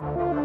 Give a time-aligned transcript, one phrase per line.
[0.00, 0.43] you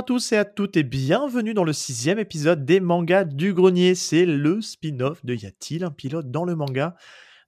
[0.00, 3.94] à tous et à toutes et bienvenue dans le sixième épisode des mangas du grenier.
[3.94, 6.96] C'est le spin-off de Y a-t-il un pilote dans le manga?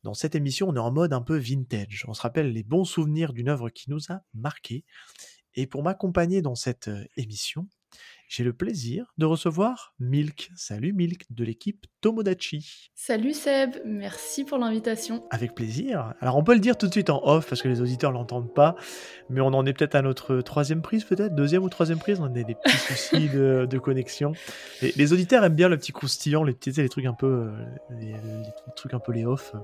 [0.02, 2.05] Dans cette émission, on est en mode un peu vintage.
[2.09, 4.85] On se rappelle les bons souvenirs d'une œuvre qui nous a marqué.
[5.54, 7.71] Et pour m'accompagner dans cette euh, émission,
[8.29, 10.51] j'ai le plaisir de recevoir Milk.
[10.55, 12.91] Salut Milk de l'équipe Tomodachi.
[12.97, 15.23] Salut Seb, merci pour l'invitation.
[15.31, 16.15] Avec plaisir.
[16.21, 18.53] Alors on peut le dire tout de suite en off parce que les auditeurs l'entendent
[18.53, 18.75] pas,
[19.31, 22.25] mais on en est peut-être à notre troisième prise peut-être, deuxième ou troisième prise, on
[22.25, 24.33] a des petits soucis de, connexion.
[24.83, 27.51] les auditeurs aiment bien le petit croustillant, les petits les trucs un peu, euh,
[28.01, 28.15] les,
[28.75, 29.55] trucs un peu les off.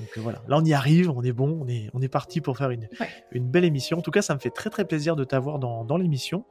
[0.00, 2.40] Donc euh, voilà, là on y arrive, on est bon, on est, on est parti
[2.40, 2.88] pour faire une,
[3.32, 3.98] une belle émission.
[3.98, 6.44] En tout cas, ça me fait très très plaisir de t'avoir dans, dans l'émission.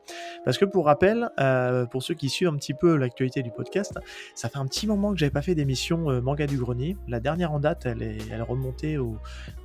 [0.45, 3.93] Parce que pour rappel, euh, pour ceux qui suivent un petit peu l'actualité du podcast,
[4.35, 6.97] ça fait un petit moment que j'avais pas fait d'émission euh, Manga du Grenier.
[7.07, 9.17] La dernière en date, elle est, elle remontée au,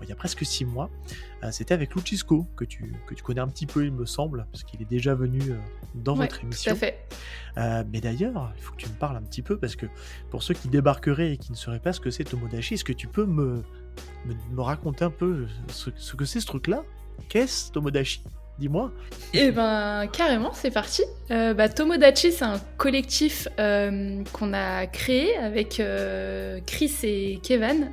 [0.02, 0.90] il y a presque six mois.
[1.50, 4.64] C'était avec Luchisco, que tu, que tu connais un petit peu, il me semble, parce
[4.64, 5.42] qu'il est déjà venu
[5.94, 6.72] dans votre émission.
[6.72, 7.84] Tout à fait.
[7.92, 9.84] mais d'ailleurs, il faut que tu me parles un petit peu, parce que
[10.30, 12.94] pour ceux qui débarqueraient et qui ne sauraient pas ce que c'est Tomodachi, est-ce que
[12.94, 13.62] tu peux me,
[14.52, 16.82] me, raconter un peu ce, que c'est ce truc-là?
[17.28, 18.22] Qu'est-ce Tomodachi?
[18.58, 18.92] Dis-moi.
[19.32, 21.02] Eh ben, carrément, c'est parti.
[21.30, 27.90] Euh, bah, Tomodachi, c'est un collectif euh, qu'on a créé avec euh, Chris et Kevin,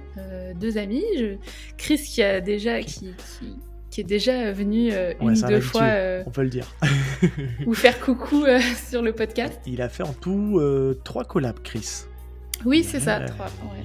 [0.60, 1.04] deux amis.
[1.78, 3.14] Chris qui a déjà, qui,
[3.90, 5.88] qui, est déjà venu une ou deux fois.
[6.28, 6.68] on peut le dire.
[7.66, 8.46] vous faire coucou
[8.88, 9.60] sur le podcast.
[9.66, 10.62] Il a fait en tout
[11.04, 12.06] trois collabs, Chris.
[12.66, 13.22] Oui, c'est ça.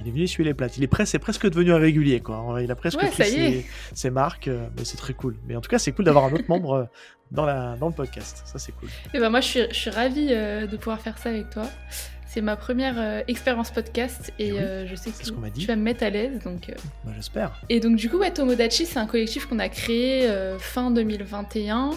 [0.01, 0.77] Il est venu essuyer les plates.
[0.77, 2.57] Il est, presque, presque devenu un régulier, quoi.
[2.61, 5.35] Il a presque pris ses, marques, euh, mais c'est très cool.
[5.47, 6.83] Mais en tout cas, c'est cool d'avoir un autre membre euh,
[7.31, 8.43] dans, la, dans le podcast.
[8.45, 8.89] Ça, c'est cool.
[8.89, 11.49] Et eh ben moi, je suis, je suis ravie euh, de pouvoir faire ça avec
[11.49, 11.63] toi.
[12.27, 16.43] C'est ma première expérience podcast et, je sais que tu vas me mettre à l'aise.
[16.43, 16.71] Donc,
[17.03, 17.61] bah, J'espère.
[17.69, 21.91] Et donc, du coup, Tomodachi, c'est un collectif qu'on a créé fin 2021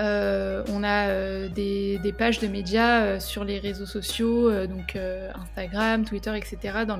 [0.00, 6.04] euh, on a euh, des, pages de médias euh, sur les réseaux sociaux, donc Instagram,
[6.04, 6.98] Twitter, etc., dans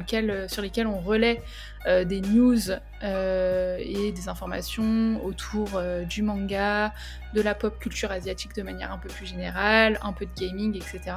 [0.49, 1.43] sur lesquels on relaie
[1.87, 2.71] des news
[3.03, 6.93] et des informations autour du manga,
[7.34, 10.77] de la pop culture asiatique de manière un peu plus générale, un peu de gaming,
[10.77, 11.17] etc.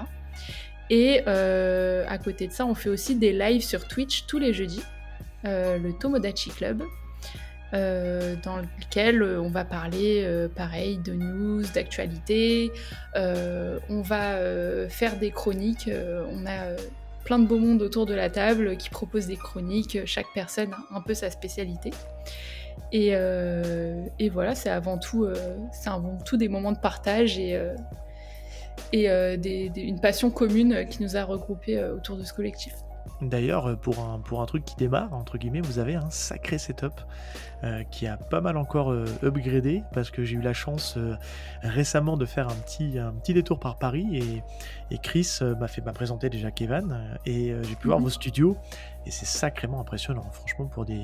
[0.89, 4.83] Et à côté de ça, on fait aussi des lives sur Twitch tous les jeudis,
[5.43, 6.83] le Tomodachi Club,
[7.73, 12.71] euh, dans lequel euh, on va parler, euh, pareil, de news, d'actualité.
[13.15, 14.37] on va
[14.89, 15.89] faire des chroniques.
[16.31, 16.75] on a
[17.23, 20.05] plein de beaux mondes autour de la table qui proposent des chroniques.
[20.05, 21.91] Chaque personne a un peu sa spécialité.
[22.91, 23.15] Et,
[24.29, 25.27] voilà, c'est avant tout,
[26.33, 27.59] des moments de partage et,
[28.91, 32.73] et une passion commune qui nous a regroupés autour de ce collectif.
[33.21, 36.93] D'ailleurs, pour un, pour un truc qui démarre, entre guillemets, vous avez un sacré setup.
[37.63, 41.15] Euh, qui a pas mal encore euh, upgradé parce que j'ai eu la chance euh,
[41.61, 44.43] récemment de faire un petit, un petit détour par Paris et,
[44.93, 48.03] et Chris m'a fait m'a présenté déjà Kevin et j'ai pu voir mhm.
[48.03, 48.57] vos studios
[49.05, 50.25] et c'est sacrément impressionnant.
[50.31, 51.03] Franchement pour des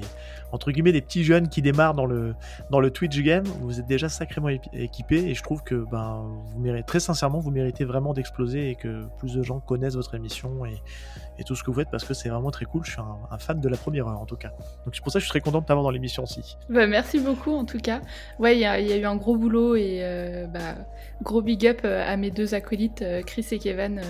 [0.52, 2.36] entre guillemets des petits jeunes qui démarrent dans le
[2.70, 6.60] dans le Twitch game vous êtes déjà sacrément équipés et je trouve que ben vous
[6.60, 10.66] méritez très sincèrement vous méritez vraiment d'exploser et que plus de gens connaissent votre émission
[10.66, 10.82] et,
[11.46, 12.84] tout ce que vous faites parce que c'est vraiment très cool.
[12.84, 14.50] Je suis un, un, fan de la première heure en tout cas.
[14.84, 16.58] Donc c'est pour ça que je suis très content de t'avoir dans l'émission aussi.
[16.70, 18.02] Bah, merci beaucoup en tout cas.
[18.40, 20.76] Ouais, il y, a eu un gros boulot et euh, bah,
[21.22, 24.02] gros big up euh, à mes deux acolytes, euh, Chris et Kevin,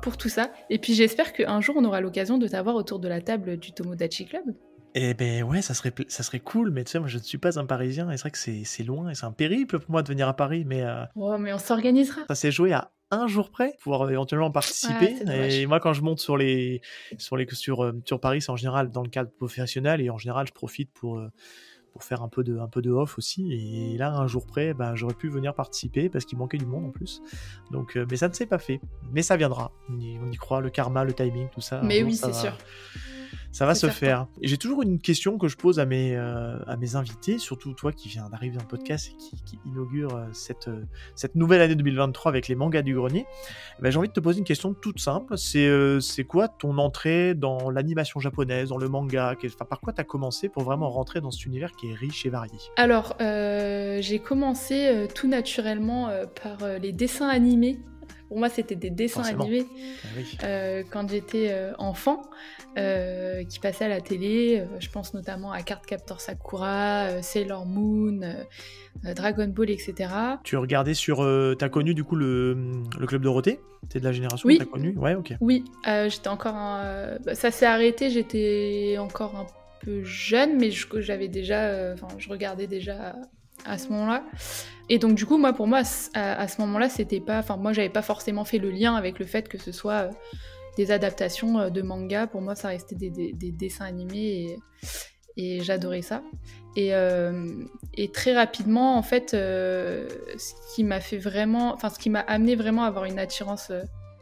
[0.00, 0.50] pour tout ça.
[0.68, 3.72] Et puis j'espère qu'un jour on aura l'occasion de t'avoir autour de la table du
[3.72, 4.44] Tomodachi Club.
[4.94, 7.38] Eh ben ouais, ça serait, ça serait cool, mais tu sais, moi je ne suis
[7.38, 10.02] pas un Parisien et c'est vrai que c'est loin et c'est un périple pour moi
[10.02, 10.84] de venir à Paris, mais.
[11.14, 12.22] Oh, mais on s'organisera.
[12.28, 15.16] Ça s'est joué à un jour près pour pouvoir éventuellement participer.
[15.28, 16.80] et moi, quand je monte sur les
[17.18, 20.48] sur les sur, sur Paris, c'est en général dans le cadre professionnel et en général,
[20.48, 21.20] je profite pour
[21.92, 23.52] pour faire un peu de, un peu de off aussi.
[23.52, 26.86] Et là, un jour près, ben, j'aurais pu venir participer parce qu'il manquait du monde
[26.86, 27.22] en plus.
[27.70, 28.80] Donc, euh, mais ça ne s'est pas fait.
[29.12, 29.72] Mais ça viendra.
[29.88, 31.80] On y, croit, le karma, le timing, tout ça.
[31.82, 32.56] Mais oui, c'est sûr.
[33.52, 33.94] Ça va se certain.
[33.94, 34.26] faire.
[34.42, 37.92] J'ai toujours une question que je pose à mes, euh, à mes invités, surtout toi
[37.92, 40.84] qui viens d'arriver dans le podcast et qui, qui inaugure euh, cette, euh,
[41.16, 43.26] cette nouvelle année 2023 avec les mangas du grenier.
[43.78, 45.36] Eh ben, J'ai envie de te poser une question toute simple.
[45.36, 49.34] C'est quoi ton entrée dans l'animation japonaise, dans le manga?
[49.68, 52.30] Par quoi tu as commencé pour vraiment rentrer dans cet univers qui est riche et
[52.30, 52.58] varié?
[52.76, 56.10] Alors, j'ai commencé tout naturellement
[56.42, 57.78] par les dessins animés.
[58.30, 59.42] Pour moi, c'était des dessins Forcément.
[59.42, 59.66] animés
[60.04, 60.38] Ah oui.
[60.44, 62.22] euh, quand j'étais euh, enfant,
[62.78, 64.62] euh, qui passaient à la télé.
[64.78, 70.10] Je pense notamment à Cardcaptor Sakura, euh, Sailor Moon, euh, Dragon Ball, etc.
[70.44, 71.26] Tu regardais sur.
[71.58, 72.56] t'as connu du coup le,
[73.00, 73.58] le club Dorothée?
[73.88, 74.58] T'es de la génération Oui.
[74.58, 74.96] T'as connu?
[74.96, 75.32] Ouais, ok.
[75.40, 77.18] Oui, j'étais encore un...
[77.24, 79.46] bah, ça s'est arrêté, j'étais encore un
[79.84, 81.92] peu jeune, mais j'avais déjà...
[81.94, 83.16] Enfin, je regardais déjà
[83.64, 84.24] à, ce moment-là.
[84.88, 85.82] Et donc, du coup, moi, pour moi,
[86.14, 87.38] à, ce- moment-là, c'était pas...
[87.38, 90.10] Enfin, moi, j'avais pas forcément fait le lien avec le fait que ce soit euh,
[90.76, 92.26] des adaptations euh, de manga.
[92.26, 94.56] Pour moi, ça restait des, des- des dessins animés
[95.36, 96.22] et, j'adorais ça.
[96.76, 97.46] Et, euh,
[97.94, 101.72] et très rapidement, en fait, ce qui m'a fait vraiment...
[101.72, 103.72] Enfin, ce qui m'a amené vraiment à avoir une attirance...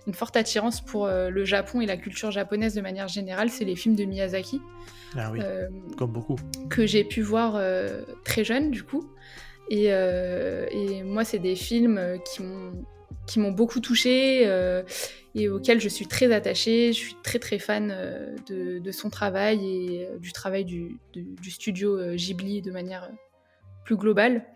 [0.08, 3.64] une forte attirance pour euh, le Japon et la culture japonaise de manière générale, c'est
[3.66, 4.60] les films de Miyazaki,
[5.16, 6.36] Ah oui, euh, comme beaucoup.
[6.70, 9.04] que j'ai pu voir euh, très jeune du coup.
[9.70, 12.72] Et, et moi, c'est des films qui m'ont
[13.26, 14.44] qui m'ont beaucoup touchée
[15.34, 16.94] et auxquels je suis très attachée.
[16.94, 17.94] Je suis très très fan
[18.48, 23.10] de, de son travail et du travail du, du- du studio Ghibli de manière
[23.84, 24.46] plus globale.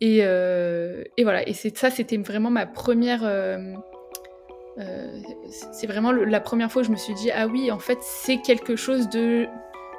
[0.00, 3.22] Et, et voilà, et c'est ça, c'était vraiment ma première.
[4.78, 5.20] Euh,
[5.72, 8.38] c'est vraiment la première fois que je me suis dit ah oui, en fait, c'est
[8.38, 9.46] quelque chose de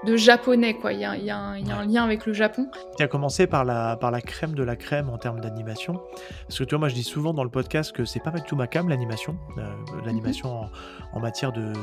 [0.05, 0.93] de japonais quoi.
[0.93, 2.67] Il y a, y un- il y a un lien avec le Japon.
[2.97, 5.99] Tu as commencé par la, par la crème de la crème en termes d'animation.
[6.47, 8.41] Parce que tu vois, moi je dis souvent dans le podcast que c'est pas mal
[8.41, 9.37] du tout ma cam, l'animation.
[9.57, 9.63] Euh,
[10.05, 10.69] l'animation en,
[11.13, 11.73] en matière de,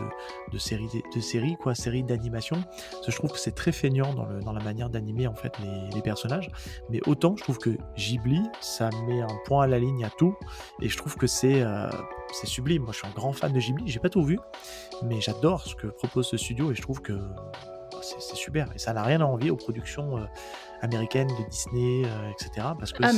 [0.52, 2.56] de séries, de séries, quoi, séries d'animation.
[2.93, 5.34] Parce que je trouve que c'est très feignant dans, le, dans la manière d'animer en
[5.34, 6.50] fait les, les personnages.
[6.90, 10.37] Mais autant je trouve que Ghibli, ça met un point à la ligne à tout.
[10.81, 11.88] Et je trouve que c'est euh,
[12.32, 12.82] c'est sublime.
[12.82, 13.84] Moi je suis un grand fan de Ghibli.
[13.88, 14.38] J'ai pas tout vu,
[15.02, 17.19] mais j'adore ce que propose ce studio et je trouve que
[18.19, 18.69] c'est super.
[18.75, 20.25] Et ça n'a rien à envier aux productions euh,
[20.83, 22.67] américaines de Disney, euh, etc.
[22.79, 23.11] Parce que Ah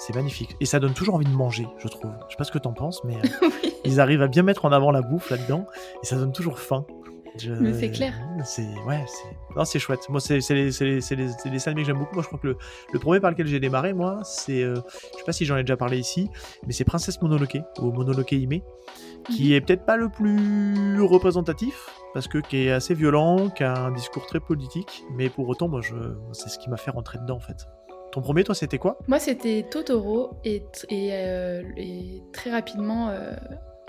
[0.00, 0.54] c'est magnifique.
[0.60, 2.12] Et ça donne toujours envie de manger, je trouve.
[2.28, 3.74] Je sais pas ce que t'en penses, mais euh, oui.
[3.84, 5.66] ils arrivent à bien mettre en avant la bouffe là-dedans.
[6.02, 6.84] Et ça donne toujours faim.
[7.36, 8.14] Je- Mais c'est clair.
[8.44, 10.08] C'est ouais, c'est non, c'est chouette.
[10.08, 12.14] Moi, c'est les, les, que j'aime beaucoup.
[12.14, 12.56] Moi, je crois que le,
[12.92, 14.74] le premier par lequel j'ai démarré, moi, c'est, euh,
[15.12, 16.28] je sais pas si j'en ai déjà parlé ici,
[16.66, 18.60] mais c'est Princesse Mononoke ou Mononoke Hime,
[19.30, 19.52] qui Mhm.
[19.52, 23.92] est peut-être pas le plus représentatif parce que qui est assez violent, qui a un
[23.92, 25.94] discours très politique, mais pour autant, moi, je,
[26.32, 27.68] c'est ce qui m'a fait rentrer dedans en fait.
[28.10, 28.98] Ton premier, toi, c'était quoi?
[29.06, 33.36] Moi, c'était Totoro et, euh, et très rapidement euh,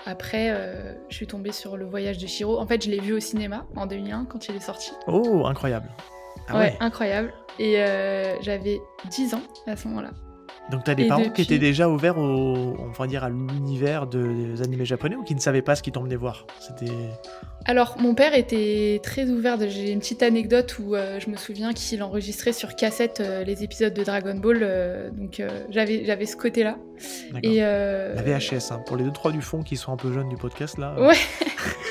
[0.05, 2.59] après, euh, je suis tombée sur le voyage de Shiro.
[2.59, 4.91] En fait, je l'ai vu au cinéma en 2001 quand il est sorti.
[5.07, 5.89] Oh, incroyable.
[6.49, 6.77] Ah ouais, ouais.
[6.81, 7.33] incroyable.
[7.57, 7.83] Et
[8.41, 8.79] j'avais
[9.09, 10.11] 10 ans à ce moment-là.
[10.71, 13.29] Donc t'as des Et parents depuis- qui étaient déjà ouverts au, on va dire à
[13.29, 16.45] l'univers de- des animés japonais ou qui ne savaient pas ce qu'ils t'emmenaient voir?
[16.59, 16.91] C'était
[17.65, 19.57] Alors, mon père était très ouvert.
[19.67, 23.63] J'ai une petite anecdote où euh, je me souviens qu'il enregistrait sur cassette euh, les
[23.63, 24.59] épisodes de Dragon Ball.
[24.61, 26.77] euh, donc, j'avais j'avais ce côté-là.
[27.43, 30.29] Et La VHS, hein, pour les deux trois du fond qui sont un peu jeunes
[30.29, 31.15] du podcast là, Ouais,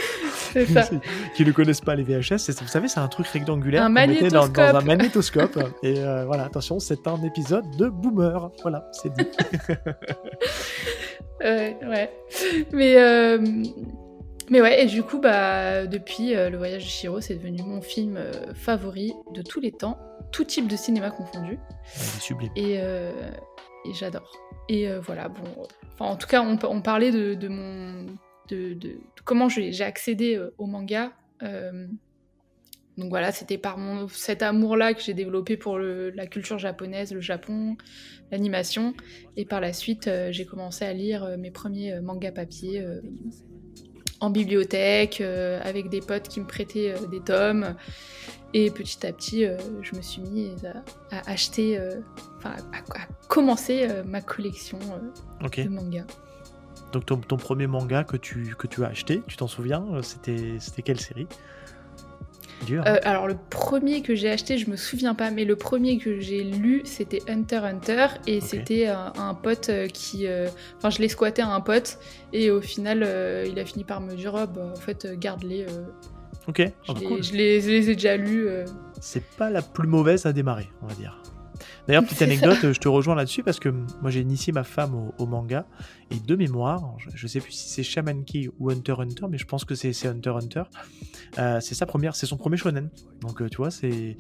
[0.67, 0.89] c'est ça.
[1.35, 4.49] qui ne connaissent pas les VHS, vous savez c'est un truc rectangulaire Un qu'on dans,
[4.49, 5.59] dans un magnétoscope.
[5.83, 8.51] et euh, voilà, attention, c'est un épisode de Boomer.
[8.63, 9.27] Voilà, c'est dit.
[11.41, 12.11] Ouais, ouais.
[12.73, 13.39] Mais, euh,
[14.51, 17.81] mais ouais, et du coup, bah, depuis euh, Le Voyage de Shiro, c'est devenu mon
[17.81, 19.99] film euh, favori de tous les temps,
[20.33, 21.53] tout type de cinéma confondu.
[21.53, 21.59] Ouais,
[21.95, 22.53] il est sublime.
[22.57, 23.13] Et, euh,
[23.85, 24.33] et j'adore.
[24.69, 25.45] Et voilà, bon.
[25.95, 28.07] Enfin, en tout cas, on, on parlait de, de mon.
[28.49, 28.77] De,
[29.25, 31.13] comment j'ai accédé euh, au manga.
[31.43, 31.87] Euh,
[32.97, 37.13] donc voilà, c'était par mon, cet amour-là que j'ai développé pour le- la culture japonaise,
[37.13, 37.77] le Japon,
[38.33, 38.95] l'animation.
[39.37, 42.85] Et par la suite, euh, j'ai commencé à lire mes premiers mangas papier
[44.21, 47.77] en bibliothèque, euh, avec des potes qui me prêtaient euh, des tomes.
[48.53, 50.51] Et petit à petit, euh, je me suis mis
[51.13, 51.79] à, à acheter,
[52.39, 54.79] enfin à, à commencer ma collection
[55.65, 56.07] de mangas.
[56.93, 60.03] Donc ton, ton premier manga que tu, que tu as acheté, tu t'en souviens euh,
[60.03, 61.27] C'était quelle série?
[62.67, 62.83] Dur.
[62.87, 65.99] hein Euh, alors le premier que j'ai acheté, je me souviens pas, mais le premier
[65.99, 70.91] que j'ai lu, c'était Hunter Hunter, et c'était un, un pote euh, qui, euh, enfin
[70.91, 71.99] je l'ai squatté à un pote,
[72.33, 75.67] et au final, euh, il a fini par me dire, oh, bah, en fait, garde-les,
[76.49, 76.57] ok.
[76.59, 77.23] je, Ah, bah, les, cool.
[77.23, 78.49] je les- je les ai déjà lus.
[79.01, 81.23] C'est pas la plus mauvaise à démarrer, on va dire.
[81.87, 85.27] D'ailleurs, petite anecdote, je te rejoins là-dessus parce que moi j'ai initié ma femme au,
[85.27, 85.65] manga
[86.11, 89.45] et de mémoire, je, sais plus si c'est Shaman King ou Hunter Hunter, mais je
[89.45, 90.63] pense que c'est Hunter Hunter.
[91.39, 92.89] Euh, c'est sa première, c'est son premier shonen.
[93.21, 94.17] Donc euh, tu vois, c'est,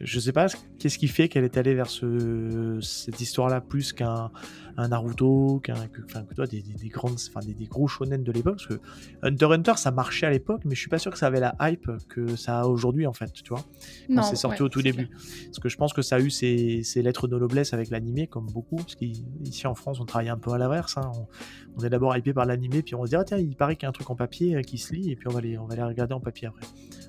[0.00, 0.46] je sais pas
[0.78, 4.30] qu'est-ce qui fait qu'elle est allée vers ce, cette histoire-là plus qu'un
[4.78, 8.58] un Naruto, qu'un, enfin que toi des, des, grandes, enfin des, gros shonen de l'époque.
[8.58, 8.80] Parce que
[9.22, 11.56] Hunter Hunter ça marchait à l'époque, mais je suis pas sûr que ça avait la
[11.60, 13.64] hype que ça a aujourd'hui en fait, tu vois.
[14.12, 15.08] Quand c'est sorti au tout début.
[15.46, 18.46] Parce que je pense que ça a eu ses, lettres de noblesse avec l'animé, comme
[18.46, 18.76] beaucoup.
[18.76, 20.96] Parce qu'ici en France, on travaille un peu à l'inverse.
[20.96, 21.10] Hein.
[21.14, 21.26] On,
[21.84, 23.86] est d'abord hypé par l'animé, puis on se dit, ah tiens, il paraît qu'il y
[23.86, 25.66] a un truc en papier euh, qui se lit, et puis on va les, on
[25.66, 26.66] va regarder en papier après.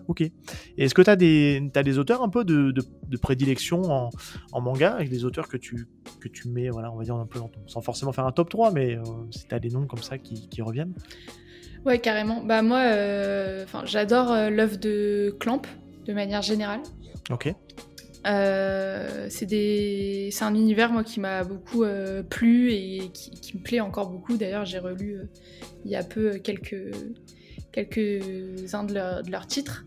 [0.08, 0.22] Ok.
[0.22, 0.34] Et
[0.78, 4.10] est-ce que tu as des, as des auteurs un peu de, de, prédilection en,
[4.52, 5.88] en, manga, avec des auteurs que tu,
[6.20, 8.72] que tu mets, voilà, on va dire un peu sans forcément faire un top 3,
[8.72, 10.94] mais euh, si tu as des noms comme ça qui, qui reviennent?
[11.86, 12.44] Ouais, carrément.
[12.44, 15.62] Bah moi, euh, j'adore euh, l'œuvre de Clamp
[16.06, 16.82] de manière générale.
[17.30, 17.54] Ok.
[18.28, 20.30] Euh, c'est des...
[20.42, 21.86] un univers moi qui m'a beaucoup
[22.30, 24.38] plu et qui, me plaît encore beaucoup.
[24.38, 25.22] D'ailleurs, j'ai relu
[25.86, 26.92] il y a peu quelques
[27.72, 28.94] quelques-uns de,
[29.30, 29.86] leurs titres.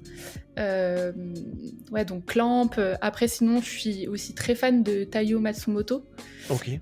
[0.57, 2.71] ouais, donc Clamp.
[3.01, 6.05] Après, sinon, je suis aussi très fan de Taiyo Matsumoto.
[6.49, 6.81] Ok.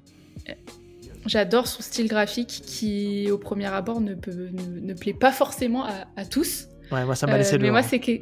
[1.26, 6.24] J'adore son style graphique qui, au premier abord, ne, peut, ne, plaît pas forcément à,
[6.24, 6.68] tous.
[6.92, 8.12] Ouais, moi ça m'a laissé euh, Mais moi c'est que,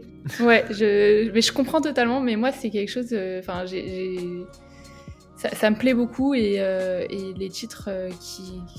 [0.42, 2.20] ouais, je, mais je comprends totalement.
[2.20, 3.08] Mais moi c'est quelque chose.
[3.12, 4.18] Euh, enfin, j'ai,
[5.36, 7.88] ça, me plaît beaucoup et, euh, et les titres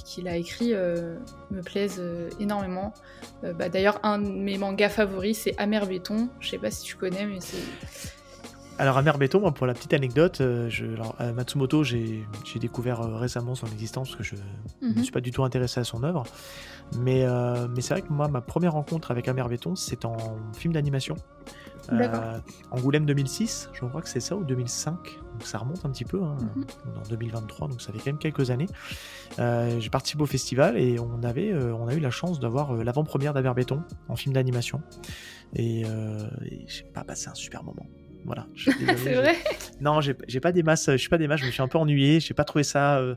[0.05, 2.03] qu'il a écrits me plaisent
[2.39, 2.93] énormément.
[3.43, 6.29] Bah, D'ailleurs, un de mes mangas favoris c'est Amer Béton.
[6.39, 7.57] Je sais pas si tu connais, mais c'est
[8.79, 12.25] alors, Amer Béton, pour la petite anecdote, euh, je, euh, Matsumoto, j'ai
[12.61, 14.41] découvert euh, récemment son existence parce que je
[14.81, 15.03] ne mhm.
[15.03, 16.23] suis pas du tout intéressé à son œuvre.
[16.97, 17.25] Mais,
[17.75, 20.15] mais c'est vrai que moi, ma première rencontre avec Amer Béton, c'est en
[20.53, 21.15] film d'animation.
[22.71, 24.95] Angoulême 2006, je crois que c'est ça, ou 2005.
[24.95, 26.37] Donc ça remonte un petit peu, hein,
[26.97, 28.67] en 2023, donc ça fait quand même quelques années.
[29.37, 33.53] j'ai participé au festival et on, avait, on a eu la chance d'avoir l'avant-première d'Amer
[33.53, 34.81] Béton en film d'animation.
[35.53, 37.85] Et, et j'ai pas passé un super moment.
[38.25, 38.47] Voilà.
[38.55, 39.35] c'est vrai.
[39.81, 40.89] Non, j'ai pas des masses.
[40.91, 41.41] Je suis pas des masses.
[41.41, 42.19] Je me suis un peu ennuyé.
[42.19, 42.97] J'ai pas trouvé ça.
[42.97, 43.15] Euh,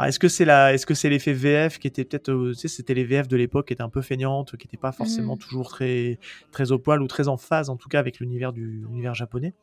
[0.00, 2.68] est-ce que c'est la, est-ce que c'est l'effet VF qui était peut-être, euh, tu sais,
[2.68, 5.38] c'était les VF de l'époque qui étaient un peu feignantes, qui n'étaient pas forcément mm.
[5.38, 6.18] toujours très,
[6.50, 9.54] très au poil ou très en phase, en tout cas avec l'univers du l'univers japonais.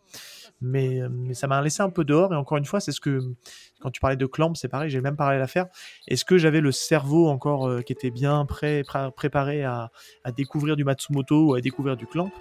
[0.61, 2.33] Mais, mais ça m'a laissé un peu dehors.
[2.33, 3.21] Et encore une fois, c'est ce que,
[3.79, 5.67] quand tu parlais de Clamp, c'est pareil, j'ai même parlé à l'affaire.
[6.07, 8.83] Est-ce que j'avais le cerveau encore euh, qui était bien prêt,
[9.15, 9.91] préparé à,
[10.35, 12.31] découvrir du Matsumoto ou à découvrir du Clamp?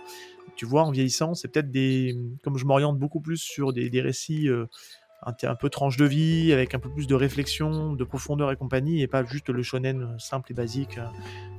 [0.57, 2.17] Tu vois, en vieillissant, c'est peut-être des.
[2.43, 4.67] Comme je m'oriente beaucoup plus sur des, des récits euh,
[5.23, 9.03] un, peu tranche de vie, avec un peu plus de réflexion, de profondeur et compagnie,
[9.03, 11.07] et pas juste le shonen simple et basique euh,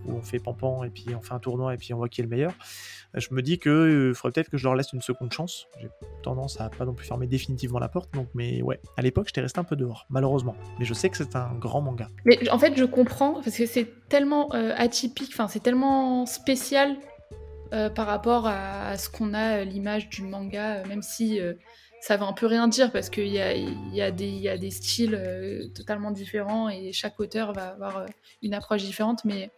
[0.06, 2.22] où on fait pampan et puis on fait un tournoi et puis on voit qui
[2.22, 2.54] est le meilleur.
[3.16, 5.68] Euh, je me dis que faudrait peut-être que je leur laisse une seconde chance.
[5.82, 5.90] J'ai
[6.24, 9.42] tendance à pas non plus fermer définitivement la porte, donc mais ouais, à l'époque j'étais
[9.42, 10.56] resté un peu dehors, malheureusement.
[10.80, 12.08] Mais je sais que c'est un grand manga.
[12.26, 16.98] Mais en fait, je comprends parce que c'est tellement atypique, enfin c'est tellement spécial
[17.72, 21.40] euh, par rapport à, ce qu'on a, euh, l'image du manga, euh, même si
[22.02, 24.72] ça veut un peu rien dire parce qu'il y a, y, a y a, des
[24.72, 28.06] styles totalement différents et chaque auteur va avoir
[28.42, 29.52] une approche différente, mais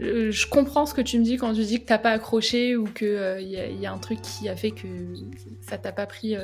[0.00, 2.84] je comprends ce que tu me dis quand tu dis que t'as pas accroché ou
[2.84, 4.86] qu'il il y, a un truc qui a fait que
[5.60, 6.36] ça t'a pas pris.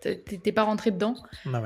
[0.00, 1.14] T'es pas rentré dedans.
[1.46, 1.62] Bah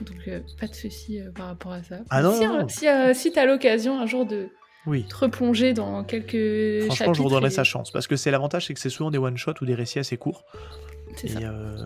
[0.00, 1.98] donc pas de souci par rapport à ça.
[2.10, 4.48] Ah non, si, si t'as l'occasion un jour de,
[4.86, 5.04] oui.
[5.04, 7.90] te replonger dans quelques Franchement, je redonnerais sa chance.
[7.90, 10.44] Parce que c'est l'avantage, c'est que c'est souvent des one-shots ou des récits assez courts.
[11.16, 11.40] C'est ça.
[11.40, 11.76] Euh,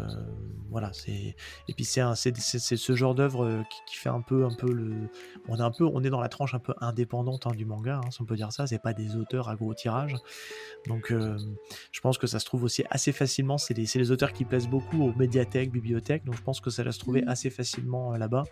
[0.77, 1.35] voilà, c'est
[1.69, 5.09] et puis c'est ce genre d'œuvre euh, qui, fait un peu un peu le
[5.49, 8.03] on est un peu on est dans la tranche un peu indépendante hein, du manga,
[8.05, 8.67] hein, si on peut dire ça.
[8.67, 10.15] C'est pas des auteurs à gros tirage.
[10.87, 11.39] Donc euh,
[11.93, 13.57] je pense que ça se trouve aussi assez facilement.
[13.57, 16.27] C'est les, les, auteurs qui plaisent beaucoup aux médiathèques, bibliothèques.
[16.27, 17.29] Donc je pense que ça va se trouver mmh.
[17.29, 18.45] assez facilement là-bas.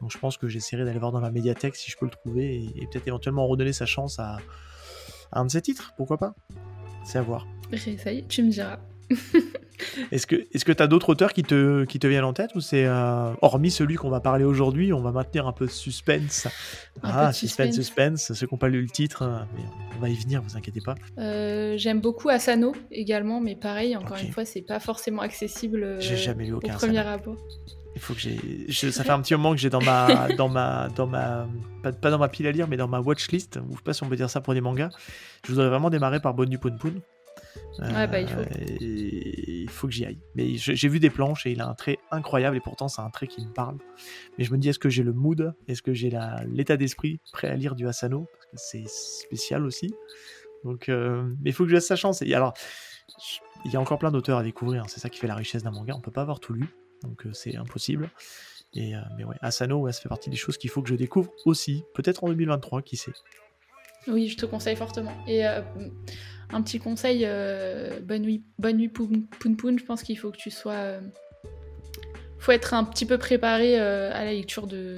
[0.00, 2.72] Donc je pense que j'essaierai d'aller voir dans ma médiathèque si je peux le trouver
[2.74, 4.38] et, peut-être éventuellement redonner sa chance à,
[5.30, 5.92] à un de ces titres.
[5.98, 6.34] Pourquoi pas?
[7.04, 7.46] C'est à voir.
[7.70, 8.78] Est, tu me diras.
[10.12, 12.54] Est-ce que est-ce que tu as d'autres auteurs qui te, qui te viennent en tête
[12.54, 15.70] ou c'est euh, hormis celui qu'on va parler aujourd'hui, on va maintenir un peu de
[15.70, 16.48] suspense?
[17.02, 19.62] ah, suspense, suspense, ceux qui n'ont pas lu le titre, euh, mais
[19.96, 20.94] on va y venir, vous inquiétez pas.
[21.18, 25.96] Euh, j'aime beaucoup Asano également, mais pareil, encore une fois, c'est pas forcément accessible.
[26.00, 26.74] J'ai jamais lu aucun.
[26.74, 27.36] Au premier rapport.
[27.94, 28.92] Il faut que j'ai.
[28.92, 31.48] Ça fait un petit moment que j'ai dans ma, dans ma, dans ma,
[31.82, 33.58] pas, pas, dans ma pile à lire, mais dans ma watchlist.
[33.70, 34.90] Je sais pas si on peut dire ça pour des mangas.
[35.44, 37.00] Je voudrais vraiment démarrer par Bonne du Poun Poun.
[37.78, 38.40] Ouais, bah, il faut.
[38.40, 40.20] Euh, il faut que j'y aille.
[40.34, 43.10] Mais j'ai vu des planches et il a un trait incroyable et pourtant c'est un
[43.10, 43.76] trait qui me parle.
[44.38, 45.54] Mais je me dis, est-ce que j'ai le mood?
[45.68, 46.10] Est-ce que j'ai
[46.46, 48.26] l'état d'esprit prêt à lire du Asano?
[48.32, 49.92] Parce que c'est spécial aussi.
[50.64, 52.22] Donc, euh, mais il faut que je laisse sa chance.
[52.22, 52.54] Alors,
[53.64, 54.82] il y a encore plein d'auteurs à découvrir.
[54.82, 54.86] hein.
[54.88, 55.94] C'est ça qui fait la richesse d'un manga.
[55.96, 56.66] On peut pas avoir tout lu,
[57.02, 58.10] donc euh, c'est impossible.
[58.74, 61.30] Et, mais ouais, Asano, ouais, ça fait partie des choses qu'il faut que je découvre
[61.46, 61.84] aussi.
[61.94, 63.12] Peut-être en 2023, qui sait.
[64.08, 65.12] Oui, je te conseille fortement.
[65.26, 65.60] Et euh,
[66.52, 69.56] un petit conseil, euh, bonne nuit, bonne nuit Poun Poun.
[69.56, 69.78] Poun.
[69.78, 70.72] Je pense qu'il faut que tu sois.
[70.72, 71.00] euh,
[72.38, 74.96] faut être un petit peu préparé euh, à la lecture de.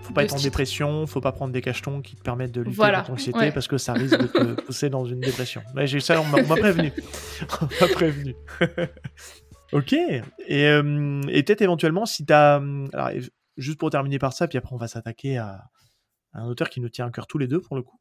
[0.00, 0.48] Faut pas être en titre.
[0.48, 3.52] dépression, faut pas prendre des cachetons qui te permettent de lutter Voilà, contre l'anxiété ouais.
[3.52, 5.62] parce que ça risque de te pousser dans une dépression.
[5.76, 6.92] Mais j'ai ça, on m'a prévenu.
[7.60, 8.34] on m'a prévenu.
[9.72, 9.92] ok.
[9.92, 10.22] Et,
[10.64, 12.56] et peut-être éventuellement, si t'as.
[12.56, 13.10] hum, Alors,
[13.56, 15.66] juste pour terminer par ça, puis après on va s'attaquer à
[16.34, 17.96] un auteur qui nous tient à cœur tous les deux pour le coup.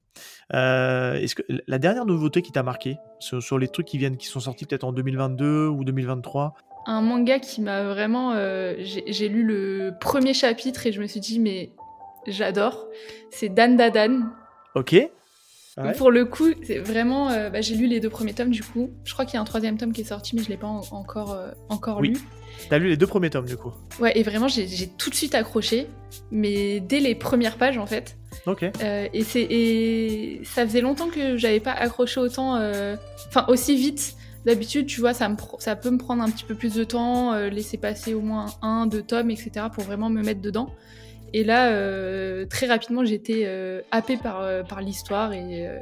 [0.54, 4.18] Euh, Est-ce que la dernière nouveauté qui t'a marqué sur, sur les trucs qui viennent,
[4.18, 6.54] qui sont sortis peut-être en 2022 ou 2023
[6.86, 8.34] Un manga qui m'a vraiment.
[8.34, 11.72] euh, J'ai j'ai lu le premier chapitre et je me suis dit, mais
[12.28, 12.86] j'adore.
[13.30, 14.24] C'est Dan Dadan.
[14.76, 14.96] Ok.
[15.84, 15.94] Ouais.
[15.94, 17.30] Pour le coup, c'est vraiment.
[17.30, 18.90] euh, bah, J'ai lu les deux premiers tomes du coup.
[19.04, 20.68] Je crois qu'il y a un troisième tome qui est sorti, mais je l'ai pas
[20.68, 22.10] en- encore, euh, encore Oui.
[22.10, 22.18] lu.
[22.70, 23.72] T'as lu les deux premiers tomes du coup.
[24.00, 25.88] Ouais, et vraiment, j'ai tout de suite accroché,
[26.32, 28.18] mais dès les premières pages en fait.
[28.46, 28.64] Ok.
[28.64, 32.56] Euh, et, c'est- et ça faisait longtemps que j'avais pas accroché autant,
[33.28, 34.16] enfin aussi vite.
[34.46, 37.36] D'habitude, tu vois, ça, me ça peut me prendre un petit peu plus de temps,
[37.50, 40.70] laisser passer au moins un, deux tomes, etc., pour vraiment me mettre dedans.
[41.34, 45.80] Et là, euh, très rapidement, j'étais euh, happée par, euh, par l'histoire et, euh,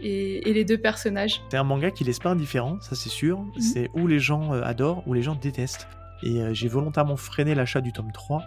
[0.00, 1.42] et, et les deux personnages.
[1.50, 3.44] C'est un manga qui laisse pas indifférent, ça c'est sûr.
[3.58, 5.86] C'est où les gens adorent, ou les gens détestent.
[6.22, 8.42] Et j'ai volontairement freiné l'achat du tome 3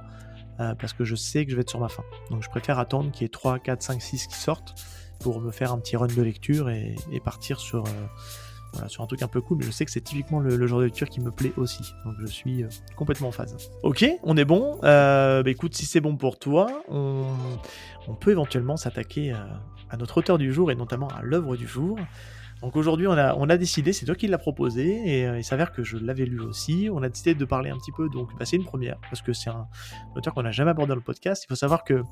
[0.59, 2.03] euh, parce que je sais que je vais être sur ma fin.
[2.29, 4.75] Donc je préfère attendre qu'il y ait 3, 4, 5, 6 qui sortent
[5.19, 7.85] pour me faire un petit run de lecture et, et partir sur,
[8.73, 9.59] voilà, sur un truc un peu cool.
[9.59, 11.93] Mais je sais que c'est typiquement le, genre de lecture qui me plaît aussi.
[12.05, 13.55] Donc je suis euh, complètement en phase.
[13.83, 14.79] Ok, on est bon.
[14.83, 17.25] Euh, bah, écoute, si c'est bon pour toi, on,
[18.19, 19.47] peut éventuellement s'attaquer à,
[19.89, 21.97] à notre auteur du jour et notamment à l'œuvre du jour.
[22.63, 25.43] Donc aujourd'hui, on a, on a décidé, c'est toi qui l'as proposé, et euh, il
[25.43, 26.87] s'avère que je l'avais lu aussi.
[26.89, 29.33] On a décidé de parler un petit peu, donc bah, c'est une première, parce que
[29.33, 29.67] c'est un
[30.15, 31.43] auteur qu'on n'a jamais abordé dans le podcast.
[31.43, 32.03] Il faut savoir que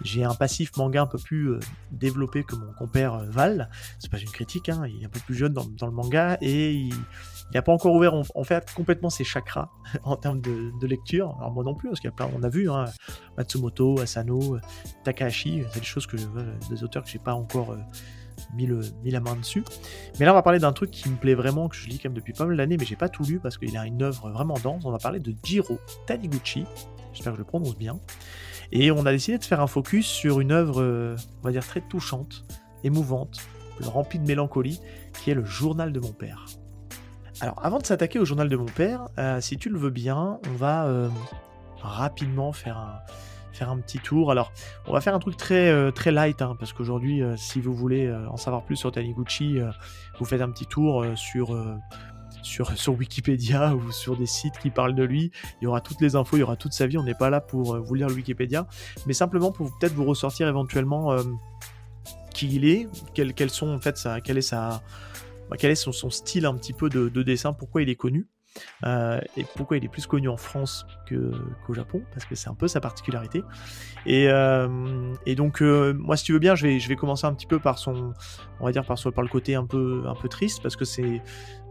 [0.00, 3.68] j'ai un passif manga un peu plus euh, développé que mon compère euh, Val.
[3.98, 6.38] C'est pas une critique, hein, il est un peu plus jeune dans, dans le manga,
[6.40, 6.94] et il
[7.52, 9.68] n'a pas encore ouvert en, fait complètement ses chakras
[10.04, 11.36] en termes de, lecture.
[11.38, 12.86] Alors moi non plus, parce qu'il y a plein, on a vu, hein,
[13.36, 14.56] Matsumoto, Asano,
[15.04, 17.72] Takahashi, c'est des choses que, euh, des auteurs que j'ai pas encore...
[17.72, 17.78] euh,
[18.52, 18.66] mis,
[19.10, 19.64] la main dessus.
[20.18, 22.08] Mais là, on va parler d'un truc qui me plaît vraiment, que je lis quand
[22.08, 24.30] même depuis pas mal d'années, mais j'ai pas tout lu parce qu'il a une œuvre
[24.30, 24.84] vraiment dense.
[24.84, 26.64] On va parler de Jiro Taniguchi.
[27.12, 27.98] J'espère que je le prononce bien.
[28.72, 31.66] Et on a décidé de faire un focus sur une œuvre, euh, on va dire,
[31.66, 32.44] très touchante,
[32.84, 33.38] émouvante,
[33.80, 34.80] remplie de mélancolie,
[35.22, 36.46] qui est le journal de mon père.
[37.40, 40.38] Alors, avant de s'attaquer au journal de mon père, euh, si tu le veux bien,
[40.48, 41.08] on va euh,
[41.80, 42.94] rapidement faire un,
[43.52, 44.30] faire un petit tour.
[44.30, 44.52] Alors,
[44.86, 47.74] on va faire un truc très, euh, très light, hein, parce qu'aujourd'hui, euh, si vous
[47.74, 49.58] voulez euh, en savoir plus sur Taniguchi,
[50.18, 51.56] vous faites un petit tour sur,
[52.42, 55.30] sur, sur Wikipédia ou sur des sites qui parlent de lui.
[55.60, 56.98] Il y aura toutes les infos, il y aura toute sa vie.
[56.98, 58.66] On n'est pas là pour vous lire le Wikipédia,
[59.06, 61.16] mais simplement pour peut-être vous ressortir éventuellement
[62.34, 64.82] qui il est, quel, sont en fait sa, quel est sa,
[65.50, 68.26] bah, quel est son, style un petit peu de dessin, pourquoi il est connu.
[68.84, 72.54] Euh, et pourquoi il est plus connu en France qu'au Japon, parce que c'est un
[72.54, 73.42] peu sa particularité.
[74.06, 77.58] Et, euh, donc, euh, moi, si tu veux bien, je vais, commencer un petit peu
[77.58, 78.12] par son,
[78.60, 81.22] on va dire par, le côté un peu, un peu triste, parce que c'est,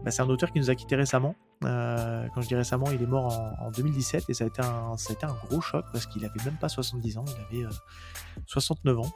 [0.04, 1.34] bah, un auteur qui nous a quitté récemment.
[1.62, 5.34] Quand je dis récemment, il est mort en, en 2017 et ça a été un,
[5.48, 7.70] gros choc parce qu'il avait même pas 70 ans, il avait euh,
[8.46, 9.12] 69 ans.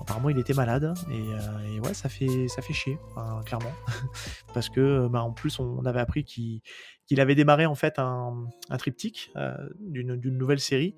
[0.00, 3.72] Apparemment, il était malade et, euh, et ouais, ça fait, ça fait chier, enfin, clairement,
[4.54, 9.30] parce que bah, en plus, on, avait appris qu'il avait démarré en fait un, triptyque
[9.36, 10.94] euh, d'une nouvelle série.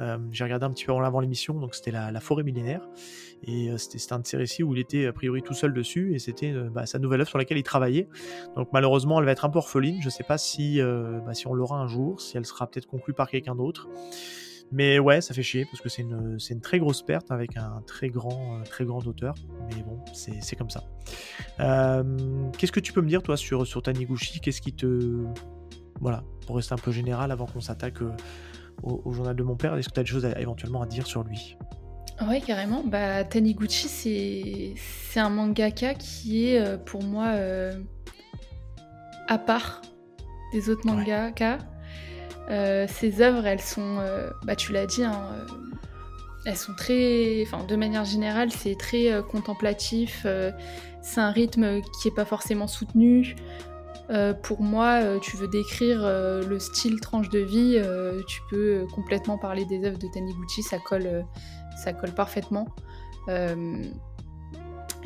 [0.00, 2.80] Euh, J'ai regardé un petit peu en avant l'émission, donc c'était la, forêt millénaire
[3.46, 6.14] et euh, c'était un de ces récits où il était a priori tout seul dessus
[6.14, 8.08] et c'était euh, bah, sa nouvelle œuvre sur laquelle il travaillait.
[8.56, 10.00] Donc malheureusement, elle va être un peu orpheline.
[10.02, 12.86] Je sais pas si, euh, bah, si on l'aura un jour, si elle sera peut-être
[12.86, 13.88] conclue par quelqu'un d'autre.
[14.74, 18.08] Mais ouais, ça fait chier parce que c'est une, très grosse perte avec un très
[18.08, 19.34] grand, très grand auteur.
[19.70, 20.82] Mais bon, c'est comme ça.
[21.60, 22.02] Euh,
[22.58, 24.40] Qu'est-ce que tu peux me dire, toi, sur, sur Taniguchi?
[24.40, 25.24] Qu'est-ce qui te.
[26.00, 28.10] Voilà, pour rester un peu général avant qu'on s'attaque euh,
[28.82, 30.86] au, au journal de mon père, est-ce que tu as des choses à- éventuellement à
[30.86, 31.56] dire sur lui?
[32.28, 32.82] Ouais, carrément.
[32.84, 37.80] Bah, Taniguchi, c'est un mangaka qui est euh, pour moi euh,
[39.28, 39.82] à part
[40.52, 40.94] des autres Ouais.
[42.50, 45.46] Euh, ses œuvres, elles sont, euh, bah, tu l'as dit, hein, euh,
[46.44, 50.26] elles sont très, enfin, de manière générale, c'est très contemplatif.
[51.00, 53.34] c'est un rythme qui est pas forcément soutenu.
[54.42, 57.80] Pour moi, tu veux décrire le style tranche de vie,
[58.26, 61.24] tu peux complètement parler des œuvres de Taniguchi, ça colle,
[61.82, 62.68] ça colle parfaitement.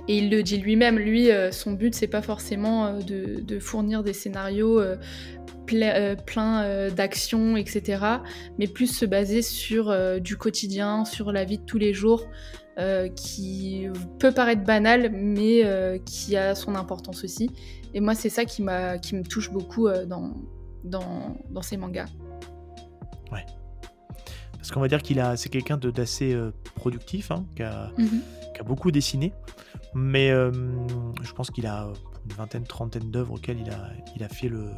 [0.09, 4.83] Et il le dit lui-même, lui, son but, c'est pas forcément de, fournir des scénarios
[6.27, 8.05] pleins d'actions, etc.,
[8.59, 12.27] mais plus se baser sur du quotidien, sur la vie de tous les jours,
[13.17, 17.51] qui peut paraître banal, mais qui a son importance aussi.
[17.95, 18.65] Et moi, c'est ça qui,
[19.03, 20.35] qui me touche beaucoup dans,
[20.85, 22.09] dans, dans ces mangas.
[23.33, 23.45] Ouais.
[24.69, 28.21] Parce qu'on va dire qu'il a, c'est quelqu'un d'assez euh, productif, hein, qui, a, mhm.
[28.55, 29.33] qui, a, beaucoup dessiné,
[29.95, 30.51] mais euh,
[31.23, 31.89] je pense qu'il a
[32.29, 34.71] une vingtaine, trentaine d'œuvres auxquelles il a, il a fait le,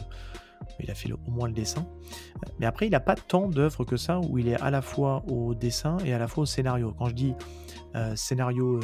[0.78, 1.86] il a fait au moins le dessin.
[2.58, 5.22] Mais après, il n'a pas tant d'œuvres que ça où il est à la fois
[5.28, 6.94] au dessin et à la fois au scénario.
[6.98, 7.34] Quand je dis
[7.96, 8.80] euh, scénario euh,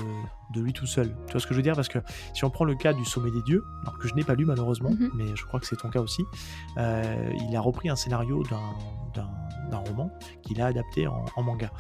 [0.53, 1.14] de lui tout seul.
[1.27, 1.77] Tu vois ce que je veux dire?
[1.77, 2.01] Parce que
[2.35, 4.45] si on prend le cas du Sommet des Dieux, alors que je n'ai pas lu
[4.45, 5.11] malheureusement, mhm.
[5.14, 6.25] mais je crois que c'est ton cas aussi,
[6.77, 10.11] euh, il a repris un scénario d'un roman
[10.42, 11.71] qu'il a adapté en, manga.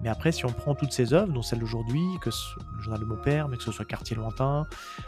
[0.00, 2.30] Mais après, si on prend toutes ses œuvres, dont celle d'aujourd'hui, que
[2.76, 4.64] le journal de mon père, mais que ce soit Quartier lointain,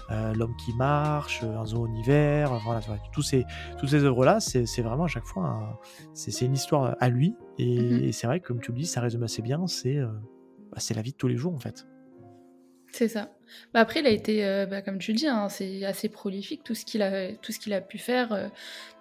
[0.08, 2.80] L'homme qui marche, Un zoo en hiver, voilà,
[3.12, 3.44] tous ces,
[3.78, 5.80] toutes ces œuvres-là, c'est vraiment à chaque fois,
[6.14, 7.36] c'est une histoire à lui.
[7.58, 8.04] Et, mhm.
[8.04, 9.98] et c'est vrai que, comme tu le dis, ça résume assez bien, c'est
[10.70, 11.86] bah, c'est la vie de tous les jours en fait.
[12.92, 13.30] C'est ça.
[13.74, 16.62] Bah après, il a été, euh, bah, comme tu le dis, hein, c'est assez prolifique
[16.64, 18.48] tout ce qu'il a, tout ce qu'il a pu faire, euh,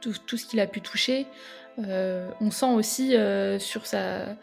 [0.01, 1.25] tout, tout, ce qu'il a pu toucher.
[1.79, 3.15] Euh, on sent aussi
[3.59, 4.35] sur sa,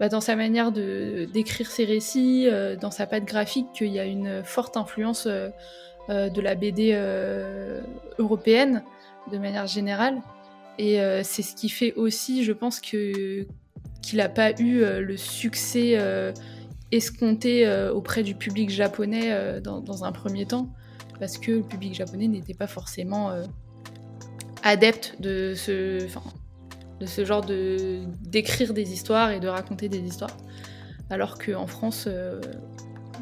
[0.00, 2.48] dans sa manière de d'écrire ses récits,
[2.80, 6.92] dans sa patte graphique, qu'il y a une forte influence de la BD
[8.18, 8.82] européenne
[9.30, 10.20] de manière générale.
[10.78, 13.46] Et c'est ce qui fait aussi, je pense que
[14.02, 15.96] qu'il n'a pas eu le succès
[16.92, 20.68] escompté euh, auprès du public japonais euh, dans, un premier temps,
[21.18, 23.44] parce que le public japonais n'était pas forcément euh,
[24.62, 26.06] adepte de ce,
[27.00, 30.36] de ce genre de d'écrire des histoires et de raconter des histoires,
[31.10, 32.08] alors qu'en France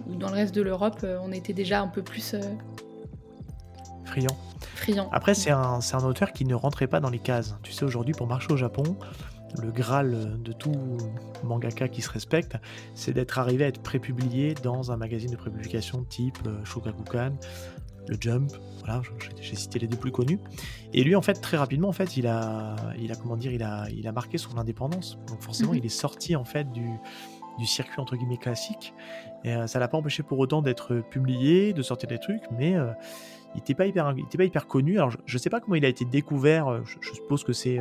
[0.08, 2.34] ou dans le reste de l'Europe, on était déjà un peu plus
[4.04, 4.36] friand.
[4.74, 5.08] Friand.
[5.12, 7.54] Après, c'est un, un auteur qui ne rentrait pas dans les cases.
[7.62, 8.96] Tu sais, aujourd'hui, pour marcher au Japon,
[9.62, 10.98] le graal de tout
[11.44, 12.56] mangaka qui se respecte,
[12.94, 17.32] c'est d'être arrivé à être prépublié dans un magazine de prépublication type euh, Shogakukan,
[18.08, 19.02] le Jump, voilà,
[19.40, 20.40] j'ai cité les deux plus connus.
[20.92, 23.62] Et lui, en fait, très rapidement, en fait, il a, il a comment dire, il
[23.62, 25.18] a, il a marqué son indépendance.
[25.28, 25.78] Donc forcément, mhm.
[25.78, 26.88] il est sorti en fait du,
[27.58, 28.94] du circuit entre guillemets classique.
[29.44, 32.74] Et euh, ça l'a pas empêché pour autant d'être publié, de sortir des trucs, mais
[32.76, 32.90] euh,
[33.54, 34.98] il n'était pas hyper, il était pas hyper connu.
[34.98, 36.84] Alors je, ne sais pas comment il a été découvert.
[36.84, 37.80] Je, suppose que c'est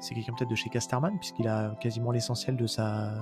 [0.00, 3.14] c'est quelqu'un peut-être de chez Casterman, puisqu'il a quasiment l'essentiel de sa,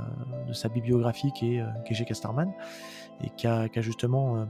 [0.47, 2.53] de sa bibliographie qui est, euh, qui est chez Casterman,
[3.23, 4.39] et qui a, qui a justement.
[4.39, 4.45] Euh,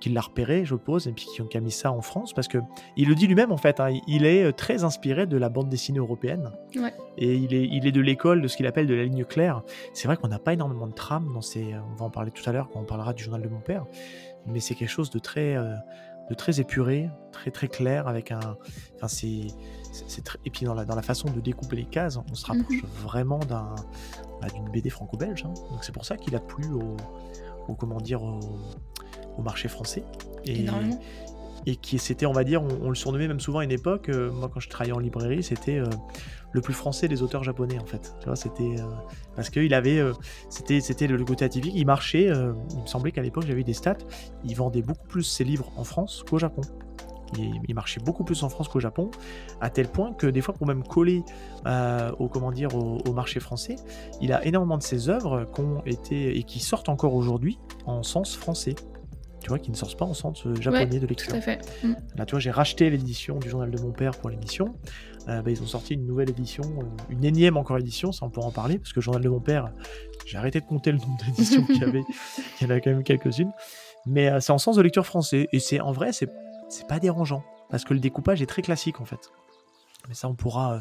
[0.00, 2.58] qui, l'a repéré, je suppose, et puis qui, a mis ça en France, parce que
[2.96, 5.68] il le dit lui-même en fait, hein, il est euh, très inspiré de la bande
[5.68, 6.92] dessinée européenne, ouais.
[7.16, 9.62] et il est, il est de l'école de ce qu'il appelle de la ligne claire.
[9.94, 12.42] C'est vrai qu'on n'a pas énormément de trames dans ces, on va en parler tout
[12.48, 13.86] à l'heure quand on parlera du journal de mon père,
[14.46, 15.56] mais c'est quelque chose de très,
[16.28, 18.56] de très épuré, très très clair, avec un,
[18.96, 19.46] enfin c'est
[20.44, 22.88] et puis dans la, dans la façon de découper les cases, on se rapproche mhm.
[23.02, 23.74] vraiment d'un,
[24.40, 25.44] bah, d'une BD franco-belge.
[25.44, 25.54] Hein.
[25.70, 30.04] Donc c'est pour ça qu'il a plu au, comment dire, au, marché français.
[30.44, 30.66] Et,
[31.68, 34.08] et qui c'était, on va dire, on, le surnommait même souvent à une époque.
[34.08, 35.84] Euh, moi, quand je travaillais en librairie, c'était euh,
[36.52, 38.14] le plus français des auteurs japonais en fait.
[38.20, 38.86] Tu vois, c'était euh,
[39.36, 40.02] parce qu'il avait,
[40.48, 41.74] c'était, c'était le côté atypique.
[41.76, 42.24] Il marchait.
[42.24, 43.98] il me semblait qu'à l'époque, j'avais des stats.
[44.44, 46.62] Il vendait beaucoup plus ses livres en France qu'au Japon.
[47.36, 49.10] Il, marchait beaucoup plus en France qu'au Japon,
[49.60, 51.22] à tel point que des fois, pour même coller
[52.18, 53.76] au, comment dire, au, marché français,
[54.22, 58.34] il a énormément de ses œuvres qui ont et qui sortent encore aujourd'hui en sens
[58.34, 58.76] français.
[59.48, 61.30] Tu vois, qui ne sortent pas en sens euh, japonais de lecture.
[61.30, 61.58] Tout à fait.
[61.82, 61.94] Mm.
[62.16, 64.74] Là, tu vois, j'ai racheté l'édition du journal de mon père pour l'émission.
[65.28, 66.62] Euh, bah, ils ont sorti une nouvelle édition,
[67.10, 69.40] une énième encore édition, ça on pourra en parler, parce que le journal de mon
[69.40, 69.72] père,
[70.24, 72.02] j'ai arrêté de compter le nombre d'éditions qu'il y avait.
[72.60, 73.52] Il y en a quand même quelques-unes.
[74.06, 75.48] Mais c'est en sens de lecture français.
[75.52, 76.30] Et c'est en vrai, c'est
[76.68, 79.30] c'est pas dérangeant parce que le découpage est très classique en fait.
[80.08, 80.80] Mais ça, on pourra, euh,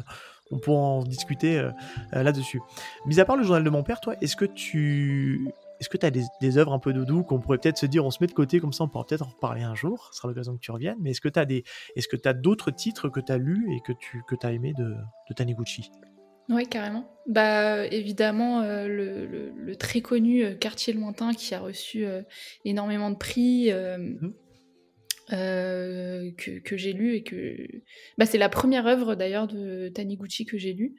[0.52, 1.72] on pourra en discuter euh,
[2.14, 2.62] euh, là-dessus.
[3.06, 6.06] Mis à part le journal de mon père, toi, est-ce que tu, est-ce que tu
[6.06, 8.34] as des, œuvres un peu doudou qu'on pourrait peut-être se dire, on se met de
[8.34, 10.72] côté comme ça, on pourra peut-être en reparler un jour, ce sera l'occasion que tu
[10.72, 10.98] reviennes.
[11.00, 11.64] Mais est-ce que tu as des,
[11.96, 14.52] est-ce que tu as d'autres titres que tu as lus et que tu que as
[14.52, 14.96] aimé de,
[15.30, 15.92] de Taniguchi?
[16.50, 17.10] Oui, carrément.
[17.28, 22.06] Bah, évidemment, le, très connu Quartier lointain qui a reçu
[22.64, 24.32] énormément de prix, mmh.
[25.34, 27.68] Euh, que, j'ai lu et que
[28.18, 30.96] bah, c'est la première œuvre d'ailleurs de Taniguchi que j'ai lu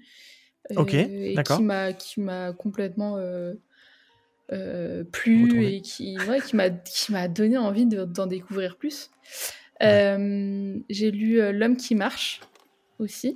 [0.70, 3.54] euh, ok d'accord qui m'a qui m'a complètement euh,
[5.12, 9.11] plu et qui ouais, qui m'a qui m'a donné envie d'en découvrir plus
[9.80, 12.40] j'ai lu l'homme qui marche
[12.98, 13.34] aussi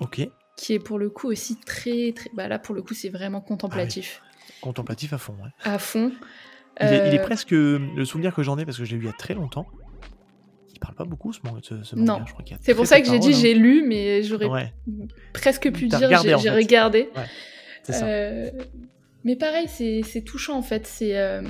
[0.57, 3.41] qui est pour le coup aussi très très bah là pour le coup c'est vraiment
[3.41, 5.51] contemplatif ah contemplatif à fond ouais.
[5.65, 6.13] à fond
[6.81, 8.97] Il est, il est Euh, presque le souvenir que j'en ai parce que je l'ai
[8.99, 9.67] lu il y a très longtemps.
[10.73, 11.61] Il parle pas beaucoup ce manga.
[11.63, 12.25] Ce, ce Non.
[12.63, 14.51] C'est pour ça que j'ai dit paroles, j'ai lu, mais j'aurais hein.
[14.51, 14.73] Ouais,
[15.35, 16.55] presque pu dire regardé, j'ai en j'ai fait.
[16.57, 17.11] regardé.
[17.83, 18.07] c'est ça.
[18.07, 18.51] Euh,
[19.25, 20.87] mais pareil, c'est touchant en fait.
[20.87, 21.43] C'est euh,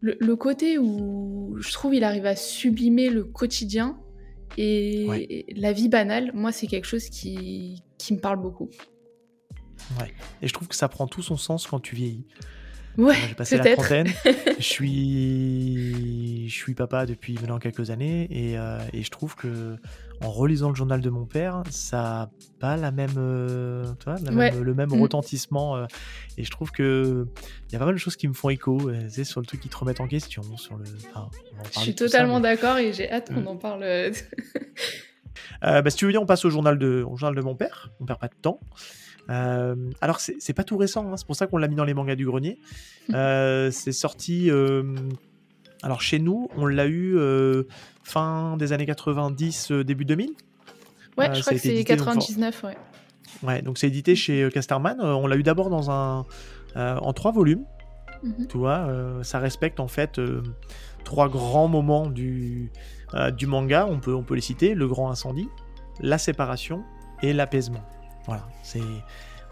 [0.00, 3.98] le, le côté où je trouve il arrive à sublimer le quotidien
[4.58, 5.44] et Ouais.
[5.54, 6.30] la vie banale.
[6.34, 8.70] Moi, c'est quelque chose qui, qui me parle beaucoup.
[10.42, 12.26] Et je trouve que ça prend tout son sens quand tu vieillis.
[12.98, 14.06] Ouais, j'ai passé la trentaine.
[14.58, 19.76] je suis, je suis papa depuis maintenant quelques années et, euh, et je trouve que
[20.22, 24.16] en relisant le journal de mon père, ça a pas la même, euh, tu vois,
[24.24, 24.50] la Ouais.
[24.50, 25.02] même- le même Mm.
[25.02, 25.76] retentissement.
[25.76, 25.84] euh,
[26.38, 27.26] et je trouve que
[27.68, 28.90] il y a pas mal de choses qui me font écho.
[29.10, 30.84] sais, sur le truc qui te remettent en question, sur le.
[31.14, 31.28] enfin,
[31.74, 33.48] Je suis totalement mais- d'accord et j'ai hâte qu'on Mm.
[33.48, 33.84] en parle.
[35.62, 37.90] bah, si tu veux bien, on passe au journal de, au journal de mon père.
[38.00, 38.60] On perd pas de temps.
[39.30, 41.94] Euh, alors, c'est pas tout récent, hein, c'est pour ça qu'on l'a mis dans les
[41.94, 42.58] mangas du grenier.
[43.14, 44.50] Euh, c'est sorti.
[44.50, 44.82] euh,
[45.84, 47.16] alors, chez nous, on l'a eu
[48.02, 50.30] fin des années 90, euh, début 2000.
[51.16, 52.76] Ouais, je crois que c'est édité, donc, 99, ouais.
[53.44, 55.00] Ouais, donc c'est édité chez Casterman.
[55.00, 56.26] On l'a eu d'abord dans un.
[56.74, 57.64] en trois volumes.
[58.24, 58.48] Mhm.
[58.48, 58.90] Tu vois,
[59.22, 60.20] ça respecte en fait
[61.06, 62.70] trois grands moments du,
[63.14, 63.86] euh, du manga.
[63.88, 65.48] On peut, on peut les citer le grand incendie,
[66.00, 66.82] la séparation
[67.22, 67.82] et l'apaisement.
[68.26, 68.80] Voilà, c'est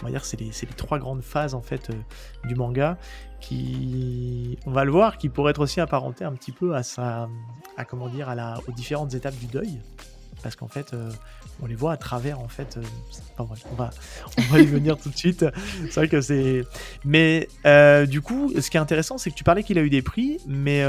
[0.02, 1.94] on va dire c'est les, trois grandes phases en fait euh,
[2.46, 2.98] du manga
[3.40, 7.28] qui, on va le voir, qui pourraient être aussi apparentés un petit peu à sa,
[7.76, 9.80] à comment à la, aux différentes étapes du deuil,
[10.44, 11.11] parce qu'en fait, euh,
[11.62, 12.76] on les voit à travers en fait.
[12.76, 12.83] euh,
[13.33, 13.90] enfin, bref, on va,
[14.37, 15.46] on va y venir tout de suite.
[15.85, 16.64] C'est vrai que c'est,
[17.02, 19.88] mais euh, du coup, ce qui est intéressant, c'est que tu parlais qu'il a eu
[19.88, 20.85] des prix, mais,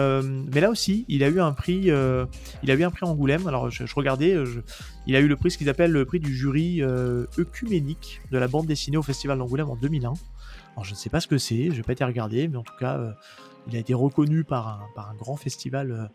[0.52, 3.48] mais là aussi, il a eu un prix, il a eu un prix Angoulême.
[3.48, 4.36] Alors, je, regardais,
[5.08, 6.82] il a eu le prix, ce qu'ils appellent le prix du jury
[7.38, 10.13] œcuménique de la bande dessinée au Festival d'Angoulême en 2001.
[10.74, 12.63] Alors, je ne sais pas ce que c'est, je vais pas été regardé, mais en
[12.63, 13.00] tout cas,
[13.68, 16.10] il a été reconnu par un, par un grand festival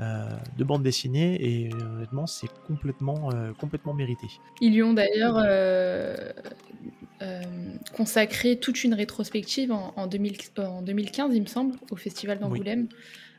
[0.00, 4.26] euh, de bande dessinée et euh, honnêtement, c'est complètement, euh, complètement mérité.
[4.60, 5.38] Ils lui ont d'ailleurs
[7.94, 12.38] consacré toute une rétrospective en, en 2000 euh, en 2015, il me semble, au Festival
[12.38, 12.88] d'Angoulême.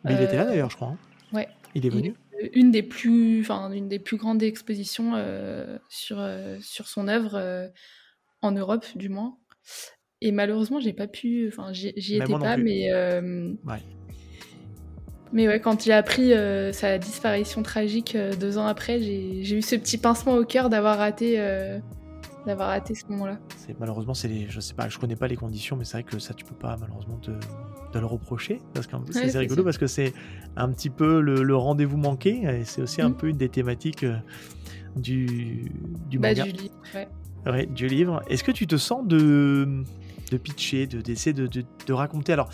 [0.04, 0.90] Mais il était là d'ailleurs, je crois.
[0.90, 0.98] hein.
[1.34, 1.48] ouais.
[1.76, 2.14] Il est venu.
[2.54, 5.14] Une des plus, enfin, une des plus grandes expositions
[5.90, 6.26] sur,
[6.62, 7.70] sur son œuvre
[8.42, 9.38] en Europe, du moins.
[10.22, 12.64] Et malheureusement, j'ai pas pu, enfin, j'y étais pas, plus.
[12.64, 13.82] mais euh, Ouais.
[15.32, 19.62] Mais ouais, quand j'ai appris euh, sa disparition tragique euh, deux ans après, j'ai eu
[19.62, 21.80] ce petit pincement au cœur d'avoir raté, euh,
[22.46, 23.38] d'avoir raté ce moment-là.
[23.80, 26.18] Malheureusement c'est les, je sais pas, je connais pas les conditions, mais c'est vrai que
[26.18, 27.30] ça tu peux pas malheureusement te,
[27.94, 29.64] te le reprocher parce que c'est Ouais, rigolo ça.
[29.66, 30.12] parce que c'est
[30.58, 33.18] un petit peu le, le rendez-vous manqué et c'est aussi un Mm.
[33.18, 34.04] peu une des thématiques
[34.96, 35.72] du
[36.10, 37.08] du Bah, manga, du livre, ouais.
[37.46, 38.22] Ouais, du livre.
[38.28, 39.84] Est-ce que tu te sens de
[40.32, 42.34] de pitcher, de d'essayer de, de, de raconter?
[42.34, 42.50] Alors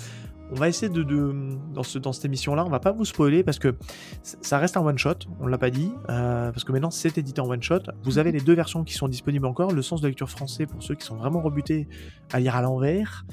[0.51, 1.34] on va essayer de, de
[1.73, 3.75] dans, ce, dans cette émission-là, on va pas vous spoiler parce que
[4.21, 7.41] ça reste un one shot, on l'a pas dit, euh, parce que maintenant c'est édité
[7.41, 7.79] en one shot.
[8.03, 10.84] Vous avez les deux versions qui sont disponibles encore, le sens de lecture français pour
[10.84, 11.88] ceux qui sont vraiment rebutés
[12.31, 13.25] à lire à l'envers,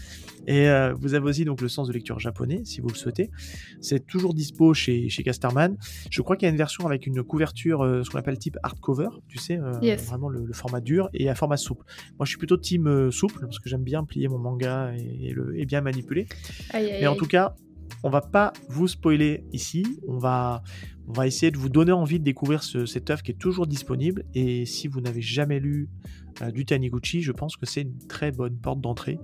[0.47, 3.31] et euh, vous avez aussi donc le sens de lecture japonais si vous le souhaitez.
[3.81, 5.77] C'est toujours dispo chez, chez Casterman.
[6.11, 8.57] Je crois qu'il y a une version avec une couverture, euh, ce qu'on appelle type
[8.63, 10.05] hardcover, tu sais, euh, Yes.
[10.07, 11.85] vraiment le, le format dur et un format souple.
[12.19, 15.33] Moi je suis plutôt team souple parce que j'aime bien plier mon manga et, et
[15.33, 16.27] le, et bien manipuler.
[16.71, 17.55] Aïe, aïe, Mais en tout cas,
[18.05, 19.85] on va pas vous spoiler ici.
[20.09, 20.63] On va,
[21.07, 23.67] on va essayer de vous donner envie de découvrir ce, cette œuvre qui est toujours
[23.67, 24.25] disponible.
[24.35, 25.89] Et si vous n'avez jamais lu
[26.41, 29.19] euh, du Taniguchi, je pense que c'est une très bonne porte d'entrée.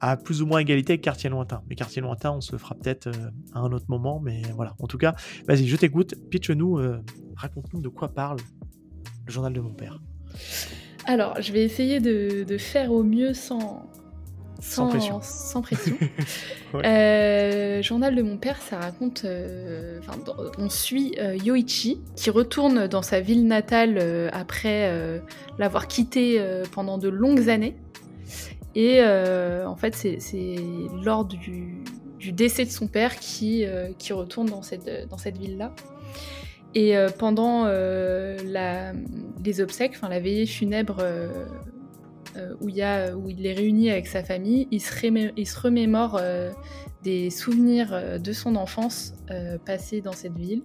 [0.00, 1.62] À plus ou moins égalité avec Quartier Lointain.
[1.68, 4.18] Mais Quartier Lointain, on se le fera peut-être euh, à un autre moment.
[4.20, 4.74] Mais voilà.
[4.80, 5.14] En tout cas,
[5.46, 6.14] vas-y, je t'écoute.
[6.30, 7.02] Pitch-nous, euh,
[7.36, 8.38] raconte-nous de quoi parle
[9.26, 10.00] le journal de mon père.
[11.06, 13.90] Alors, je vais essayer de, de faire au mieux sans,
[14.60, 15.20] Sans pression.
[15.22, 15.96] sans pression.
[16.00, 16.82] Ouais.
[16.86, 19.24] Euh, journal de mon père, ça raconte.
[19.24, 19.98] euh,
[20.56, 25.20] on suit euh, Yoichi qui retourne dans sa ville natale après
[25.58, 27.76] l'avoir quitté euh, pendant de longues années.
[28.74, 30.56] Et euh, en fait, c'est-
[31.02, 31.82] lors du,
[32.32, 35.74] décès de son père qui, euh, retourne dans cette, ville-là.
[36.74, 41.02] Et euh, pendant les obsèques, la veillée funèbre
[42.60, 46.20] où, il est réuni avec sa famille, il se, remémore
[47.02, 49.58] des souvenirs de son enfance euh,
[50.04, 50.62] dans cette ville.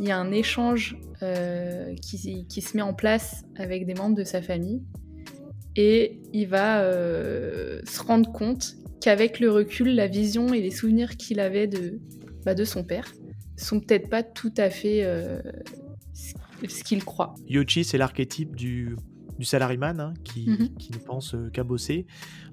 [0.00, 4.42] Il y a un échange qui se met en place avec des membres de sa
[4.42, 4.82] famille.
[5.76, 11.16] Et il va euh, se rendre compte qu'avec le recul, la vision et les souvenirs
[11.16, 11.98] qu'il avait de,
[12.44, 13.12] bah, son père
[13.56, 15.40] sont peut-être pas tout à fait euh,
[16.14, 17.34] ce qu'il croit.
[17.48, 18.96] Yoshi, c'est l'archétype du,
[19.38, 20.74] du salariman hein, qui, Mhm.
[20.78, 22.06] qui ne pense euh, qu'à bosser.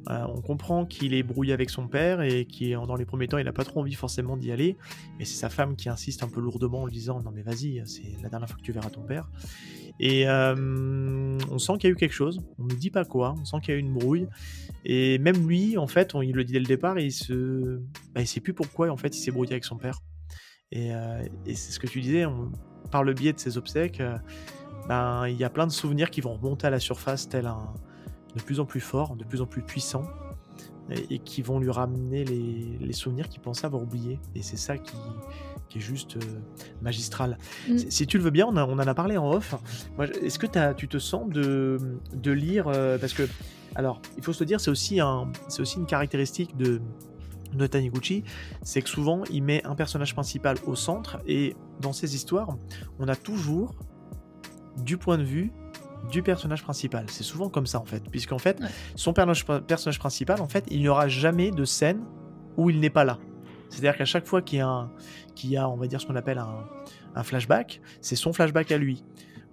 [0.10, 3.38] Euh, on comprend qu'il est brouillé avec son père et qui dans les premiers temps
[3.38, 4.78] il n'a pas trop envie forcément d'y aller,
[5.20, 7.82] mais c'est sa femme qui insiste un peu lourdement en lui disant non mais vas-y
[7.86, 9.30] c'est la dernière fois que tu verras ton père.
[10.00, 13.36] Et euh, on sent qu'il y a eu quelque chose, on ne dit pas quoi,
[13.40, 14.28] on sent qu'il y a eu une brouille.
[14.86, 17.82] Et même lui, en fait, on, il le dit dès le départ, et il se,
[18.16, 20.00] bah, il sait plus pourquoi en fait il s'est brouillé avec son père.
[20.72, 22.50] Et, euh, et c'est ce que tu disais, on-
[22.92, 24.02] par le biais de ses obsèques,
[24.88, 27.74] ben, il y a plein de souvenirs qui vont remonter à la surface, tel un
[28.36, 30.04] de plus en plus fort, de plus en plus puissant,
[30.92, 34.20] et, et qui vont lui ramener les, les souvenirs qu'il pensait avoir oubliés.
[34.36, 34.96] Et c'est ça qui,
[35.68, 36.20] qui est juste euh,
[36.82, 37.38] magistral.
[37.68, 37.78] Mm.
[37.90, 39.56] Si- tu le veux bien, on, a- on en a parlé en off.
[40.24, 41.78] Est-ce que tu te sens de,
[42.14, 43.24] de lire euh, Parce que,
[43.76, 46.82] alors, il faut se le dire, c'est aussi, un, c'est aussi une caractéristique de,
[47.54, 48.24] de Taniguchi,
[48.62, 52.56] c'est que souvent, il met un personnage principal au centre, et dans ses histoires,
[53.00, 53.74] on a toujours
[54.84, 55.52] du point de vue
[56.12, 57.06] du personnage principal.
[57.10, 58.04] C'est souvent comme ça, en fait.
[58.10, 58.68] Puisqu'en fait, Ouais.
[58.96, 62.02] son personnage, principal, en fait, il n'y aura jamais de scène
[62.58, 63.18] où il n'est pas là.
[63.70, 64.62] C'est-à-dire qu'à chaque fois qu'il y
[65.52, 66.66] y a, on va dire, ce qu'on appelle un,
[67.16, 69.04] un flashback, c'est son flashback à lui.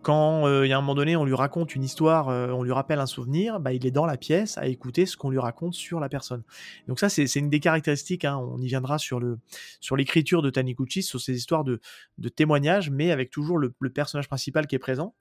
[0.07, 2.63] Quand euh, il y a un moment donné, on lui raconte une histoire, euh, on
[2.63, 5.41] lui rappelle un souvenir, bah, il est dans la pièce à écouter ce qu'on lui
[5.41, 6.45] raconte sur la personne.
[6.87, 9.41] Donc ça, c'est une des caractéristiques, hein, on y viendra sur le
[9.81, 11.81] sur l'écriture de Taniguchi, sur ces histoires de,
[12.19, 15.13] de témoignages, mais avec toujours le, personnage principal qui est présent.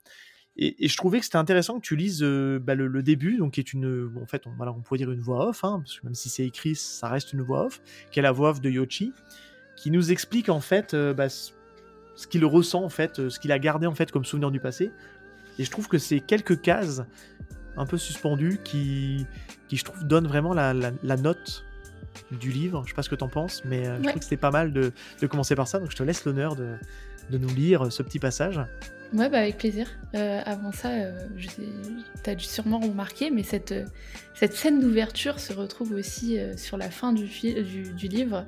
[0.56, 3.60] Et, je trouvais que c'était intéressant que tu lises euh, bah, le, début, donc qui
[3.60, 6.14] est une, en fait, on, on pourrait dire une voix off, hein, parce que même
[6.14, 9.12] si c'est écrit, ça reste une voix off, qui est la voix off de Yoshi,
[9.76, 11.26] qui nous explique en fait euh, bah,
[12.16, 14.58] ce qu'il ressent en fait, euh, ce qu'il a gardé en fait comme souvenir du
[14.60, 14.90] passé.
[15.58, 17.02] Et je trouve que c'est quelques cases
[17.76, 19.26] un peu suspendues qui,
[19.68, 21.64] qui je trouve donnent vraiment la, la- la note
[22.30, 22.82] du livre.
[22.84, 24.08] Je sais pas ce que t'en penses, mais euh, je Ouais.
[24.08, 25.78] trouve que c'était pas mal de, de commencer par ça.
[25.78, 26.74] Donc je te laisse l'honneur de,
[27.30, 28.58] de nous lire ce petit passage.
[29.12, 29.86] Ouais, bah avec plaisir.
[30.14, 31.62] Euh, avant ça, euh, sais-
[32.22, 33.84] t'as dû sûrement remarquer, mais cette, euh,
[34.34, 38.46] cette scène d'ouverture se retrouve aussi euh, sur la fin du, du, du livre.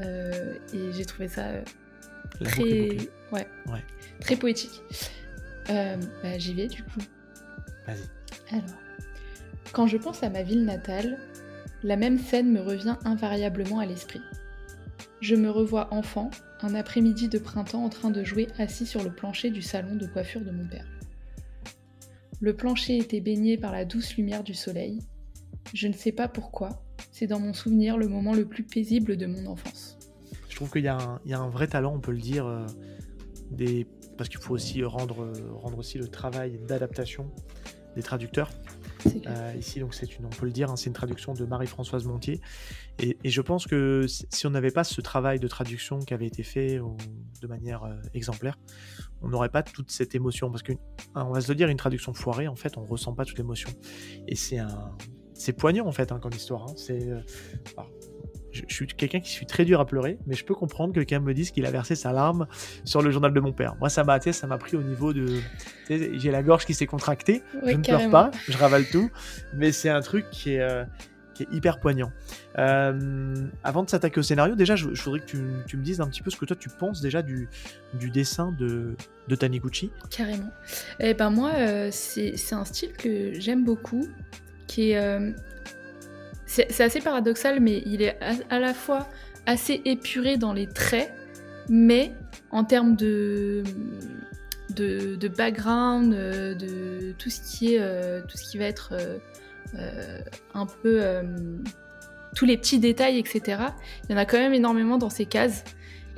[0.00, 1.62] Euh, et j'ai trouvé ça euh,
[2.40, 3.10] La boucle est très, bouclée.
[3.32, 3.84] ouais, Ouais.
[4.20, 4.82] très poétique.
[5.70, 7.00] Euh, bah, J'y vais du coup.
[7.86, 8.54] Vas-y.
[8.56, 8.76] Alors,
[9.72, 11.18] quand je pense à ma ville natale,
[11.82, 14.20] la même scène me revient invariablement à l'esprit.
[15.20, 16.30] Je me revois enfant,
[16.62, 20.06] un après-midi de printemps en train de jouer assis sur le plancher du salon de
[20.06, 20.86] coiffure de mon père.
[22.40, 25.00] Le plancher était baigné par la douce lumière du soleil.
[25.74, 29.26] Je ne sais pas pourquoi, c'est dans mon souvenir le moment le plus paisible de
[29.26, 29.89] mon enfance.
[30.60, 32.44] Trouve qu'il y, a un- il y a un vrai talent, on peut le dire,
[32.44, 32.66] euh,
[33.50, 33.86] des...
[34.18, 37.30] parce qu'il faut aussi rendre, euh, rendre aussi le travail d'adaptation
[37.96, 38.50] des traducteurs.
[39.26, 42.04] Euh, ici, donc c'est une, on peut le dire, hein, c'est une traduction de Marie-Françoise
[42.04, 42.42] Montier.
[42.98, 46.26] Et, et je pense que si on n'avait pas ce travail de traduction qui avait
[46.26, 46.98] été fait au-
[47.40, 48.58] de manière euh, exemplaire,
[49.22, 50.50] on n'aurait pas toute cette émotion.
[50.50, 50.72] Parce que,
[51.14, 53.38] hein, on va se le dire, une traduction foirée, en fait, on ressent pas toute
[53.38, 53.70] l'émotion.
[54.28, 54.94] Et c'est un,
[55.32, 56.64] c'est poignant en fait hein, comme histoire.
[56.68, 56.74] hein.
[56.76, 57.20] C'est, euh,
[58.52, 61.00] je, je suis quelqu'un qui suis très dur à pleurer, mais je peux comprendre que
[61.00, 62.46] quelqu'un me dise qu'il a versé sa larme
[62.84, 63.76] sur le journal de mon père.
[63.80, 65.40] Moi, ça m'a, ça m'a pris au niveau de,
[65.88, 67.42] j'ai la gorge qui s'est contractée.
[67.64, 68.10] Je ne carrément.
[68.10, 69.10] pleure pas, je ravale tout,
[69.54, 70.84] mais c'est un truc qui est, euh,
[71.34, 72.12] qui est hyper poignant.
[72.58, 73.34] Euh,
[73.64, 76.08] avant de s'attaquer au scénario, déjà, je, je voudrais que tu, tu me dises un
[76.08, 77.48] petit peu ce que toi tu penses déjà du,
[77.94, 78.96] du dessin de,
[79.28, 79.90] de Taniguchi.
[80.10, 80.50] Carrément.
[80.98, 84.06] Et ben moi, euh, c'est un style que j'aime beaucoup,
[84.66, 85.34] qui est...
[86.50, 88.18] c'est assez paradoxal, mais il est
[88.50, 89.08] à, la fois
[89.46, 91.12] assez épuré dans les traits,
[91.68, 92.12] mais
[92.50, 93.62] en termes de,
[94.70, 98.94] de, background, euh, de tout ce qui, est, euh, tout ce qui va être
[99.76, 100.18] euh,
[100.54, 101.00] un peu...
[102.34, 103.62] tous les petits détails, etc.
[104.08, 105.62] Il y en a quand même énormément dans ces cases.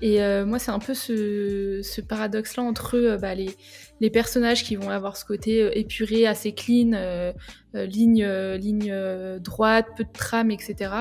[0.00, 3.54] Et moi, c'est un peu ce, ce paradoxe-là entre bah, les,
[4.02, 7.32] les personnages qui vont avoir ce côté euh, épuré, assez clean, euh,
[7.76, 8.92] euh, ligne, euh, ligne
[9.38, 10.92] droite, peu de trame, etc.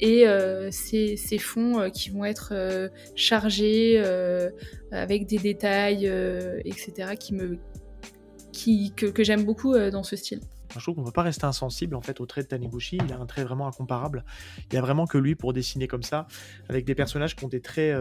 [0.00, 0.26] Et
[0.70, 3.98] ces, ces fonds qui vont être chargés
[4.90, 6.06] avec des détails,
[6.64, 7.14] etc.
[7.18, 7.58] qui me,
[8.52, 10.40] qui, que, j'aime beaucoup dans ce style.
[10.76, 12.98] Je trouve qu'on ne peut pas rester insensible en fait au trait de Taniguchi.
[13.02, 14.24] Il a un trait vraiment incomparable.
[14.58, 16.26] Il n'y a vraiment que lui pour dessiner comme ça,
[16.68, 17.96] avec des personnages qui ont des traits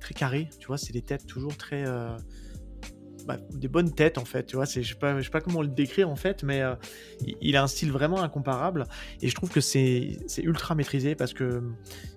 [0.00, 0.48] très carrés.
[0.60, 1.84] Tu vois, c'est des têtes toujours très.
[3.26, 4.44] Bah, des bonnes têtes en fait.
[4.46, 6.60] Tu vois, c'est, je sais pas, je sais pas comment le décrire en fait, mais
[6.62, 6.74] euh,
[7.40, 8.84] il- a un style vraiment incomparable.
[9.22, 11.62] Et je trouve que c'est, c'est ultra maîtrisé parce que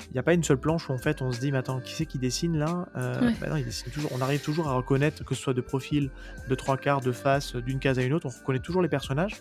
[0.09, 1.79] il n'y a pas une seule planche où en fait on se dit, mais attends,
[1.81, 3.33] qui c'est qui dessine là Euh, Ouais.
[3.41, 4.11] bah non, il dessine toujours.
[4.13, 6.11] On arrive toujours à reconnaître que ce soit de profil,
[6.49, 8.25] de trois quarts, de face, d'une case à une autre.
[8.27, 9.35] On reconnaît toujours les personnages.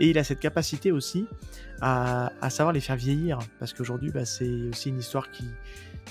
[0.00, 1.26] Et il a cette capacité aussi
[1.80, 5.44] à, à savoir les faire vieillir, parce qu'aujourd'hui, bah, c'est aussi une histoire qui,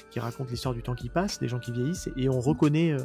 [0.09, 2.95] qui raconte l'histoire du temps qui passe, des gens qui vieillissent, et on reconnaît,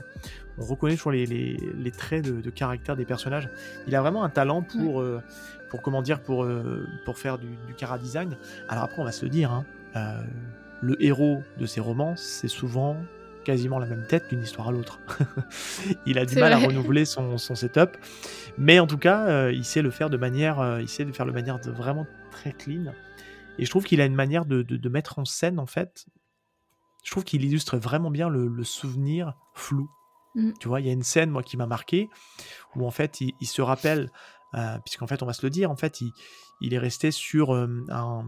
[0.58, 3.48] on reconnaît toujours les, les, traits de, caractère des personnages.
[3.86, 5.04] Il a vraiment un talent pour,
[5.70, 6.46] pour comment dire, pour,
[7.04, 8.36] pour faire du, du cara design.
[8.68, 9.64] Alors après, on va se le dire, hein,
[10.80, 12.96] le héros de ces romans, c'est souvent
[13.48, 15.00] quasiment la même tête d'une histoire à l'autre.
[16.06, 17.96] il a du mal à renouveler son, son, setup,
[18.58, 21.12] mais en tout cas, euh, il sait le faire de manière, euh, il sait le
[21.12, 22.92] faire de manière de vraiment très clean.
[23.58, 26.06] Et je trouve qu'il a une manière de, de, mettre en scène en fait.
[27.08, 29.88] Je trouve qu'il illustre vraiment bien le, souvenir flou.
[30.34, 30.52] Mm.
[30.60, 32.10] Tu vois, il y a une scène moi qui m'a marqué
[32.76, 34.12] où en fait il, il se rappelle,
[34.52, 36.12] euh, puisqu'en fait on va se le dire, en fait il,
[36.60, 38.26] il est resté sur un.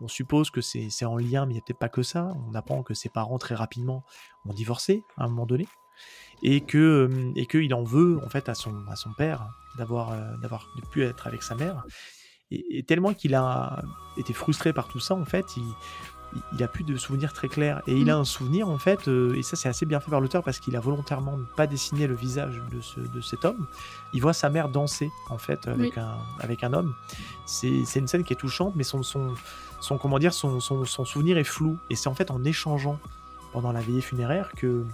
[0.00, 2.32] On suppose que c'est en lien, mais il n'y a peut-être pas que ça.
[2.48, 4.04] On apprend que ses parents très rapidement
[4.46, 5.66] ont divorcé à un moment donné
[6.44, 10.68] et que et qu'il en veut en fait à son à son père d'avoir d'avoir
[10.76, 11.84] de pu être avec sa mère
[12.52, 13.82] et, et tellement qu'il a
[14.16, 15.64] été frustré par tout ça en fait il,
[16.52, 17.82] il a plus de souvenirs très clairs.
[17.86, 18.20] Et il a mm.
[18.20, 20.76] un souvenir, en fait, euh, et ça c'est assez bien fait par l'auteur parce qu'il
[20.76, 23.66] a volontairement pas dessiné le visage de, de, cet homme.
[24.12, 26.94] Il voit sa mère danser, en fait, avec, un, avec un homme.
[27.46, 29.34] C'est une scène qui est touchante, mais son, son,
[29.80, 31.78] son comment dire, son, son, son souvenir est flou.
[31.90, 32.98] Et c'est en fait en échangeant
[33.52, 34.84] pendant la veillée funéraire que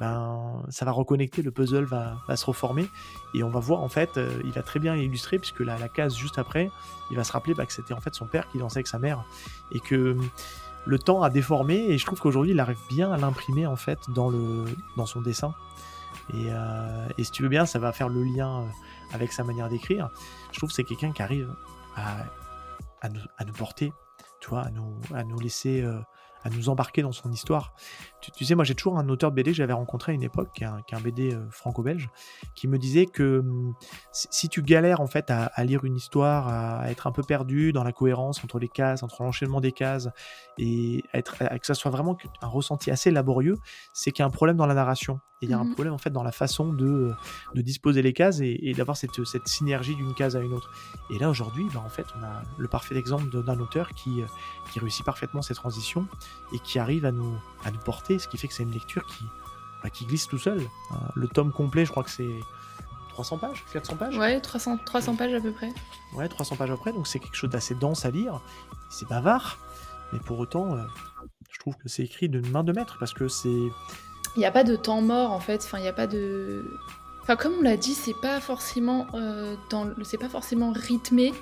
[0.00, 2.88] ben, ça va reconnecter, le puzzle va, va, se reformer.
[3.34, 5.88] Et on va voir, en fait, euh, il a très bien illustré, puisque la, la
[5.88, 6.70] case juste après,
[7.10, 8.98] il va se rappeler bah, que c'était en fait son père qui dansait avec sa
[8.98, 9.22] mère.
[9.72, 10.16] Et que
[10.86, 13.98] le temps a déformé et je trouve qu'aujourd'hui il arrive bien à l'imprimer en fait
[14.14, 14.64] dans, le,
[14.96, 15.54] dans son dessin.
[16.30, 18.64] Et, euh, et, si tu veux bien, ça va faire le lien euh,
[19.12, 20.10] avec sa manière d'écrire.
[20.52, 21.52] Je trouve que c'est quelqu'un qui arrive
[21.96, 22.18] à,
[23.00, 23.92] à, nous, à, nous, porter,
[24.40, 25.98] tu vois, à nous, à nous laisser euh,
[26.42, 27.74] à nous embarquer dans son histoire.
[28.20, 30.50] Tu, sais, moi j'ai toujours un auteur de BD que j'avais rencontré à une époque,
[30.54, 32.08] qui est un, BD euh, franco-belge,
[32.54, 33.74] qui me disait que hum,
[34.12, 37.84] si tu galères en fait à, lire une histoire, à être un peu perdu dans
[37.84, 40.08] la cohérence entre les cases, entre l'enchaînement des cases,
[40.58, 43.56] et être, que ça soit vraiment un ressenti assez laborieux,
[43.92, 45.20] c'est qu'il y a un problème dans la narration.
[45.42, 47.12] Et il y a un mmh problème en fait dans la façon de,
[47.54, 50.70] de disposer les cases et, d'avoir cette, cette synergie d'une case à une autre.
[51.08, 54.22] Et là aujourd'hui, bah, en fait, on a le parfait exemple d'un auteur qui,
[54.70, 56.06] qui réussit parfaitement ces transitions
[56.52, 57.34] et qui arrive à nous,
[57.64, 59.24] à nous porter, ce qui fait que c'est une lecture qui,
[59.82, 60.60] bah, qui glisse tout seul.
[60.60, 62.28] Euh, le tome complet, je crois que c'est
[63.10, 65.72] 300 pages 400 pages Ouais, 300, 300 pages à peu près.
[66.14, 68.40] Ouais, 300 pages après, donc c'est quelque chose d'assez dense à lire.
[68.90, 69.58] C'est bavard,
[70.12, 70.84] mais pour autant, euh,
[71.50, 73.68] je trouve que c'est écrit d'une main de maître parce que c'est
[74.36, 76.64] il n'y a pas de temps mort en fait, enfin il n'y a pas de...
[77.22, 81.32] Enfin comme on l'a dit, c'est pas forcément euh, dans c'est pas forcément rythmé,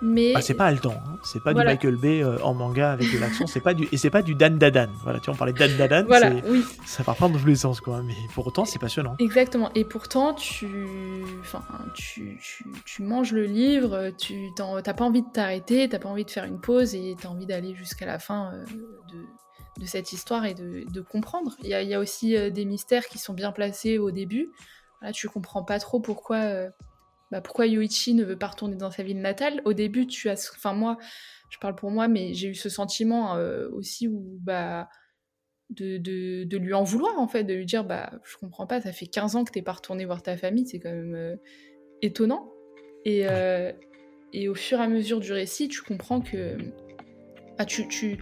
[0.00, 1.18] mais ah, c'est pas haletant, hein.
[1.24, 3.96] c'est pas du Michael Bay euh, en manga avec de l'action, c'est pas du et
[3.96, 4.88] c'est pas du Dan Dadan.
[5.02, 6.64] Voilà, tu vois, on parlait de Dan Dadan, voilà, oui.
[6.86, 9.16] ça part pas dans tous les sens quoi, mais pour autant c'est passionnant.
[9.18, 9.70] Exactement.
[9.74, 10.68] Et pourtant tu
[11.40, 11.62] enfin
[11.94, 16.24] tu, tu, tu manges le livre, tu t'as pas envie de t'arrêter, t'as pas envie
[16.24, 18.64] de faire une pause et t'as envie d'aller jusqu'à la fin euh,
[19.12, 19.26] de
[19.78, 21.56] de cette histoire et de, comprendre.
[21.62, 24.50] Il y, a, aussi euh, des mystères qui sont bien placés au début.
[25.02, 26.68] Là, tu comprends pas trop pourquoi, euh,
[27.30, 29.62] bah, pourquoi Yoichi ne veut pas retourner dans sa ville natale.
[29.64, 30.98] Au début, tu as, enfin moi,
[31.50, 34.88] je parle pour moi, mais j'ai eu ce sentiment euh, aussi où bah
[35.70, 38.90] de, de, lui en vouloir en fait, de lui dire bah je comprends pas, ça
[38.90, 41.38] fait 15 ans que t'es pas retourné voir ta famille, c'est quand même
[42.00, 42.50] étonnant.
[43.04, 43.26] Et,
[44.32, 46.56] et au fur et à mesure du récit, tu comprends que
[47.58, 48.18] bah, tu, tu,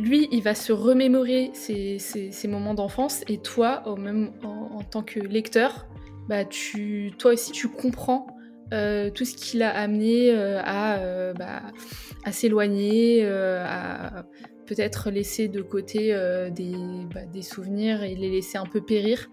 [0.00, 5.20] lui, il va se remémorer ses, moments d'enfance et toi, au même, en, tant que
[5.20, 5.86] lecteur,
[6.28, 8.26] bah, tu, toi aussi, tu comprends
[8.72, 11.62] euh, tout ce qui l'a amené euh, euh, bah,
[12.24, 14.24] à, s'éloigner, à
[14.66, 19.28] peut-être laisser de côté bah, des, souvenirs et les laisser un peu périr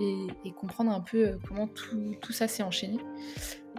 [0.00, 2.98] et, comprendre un peu comment tout, ça s'est enchaîné.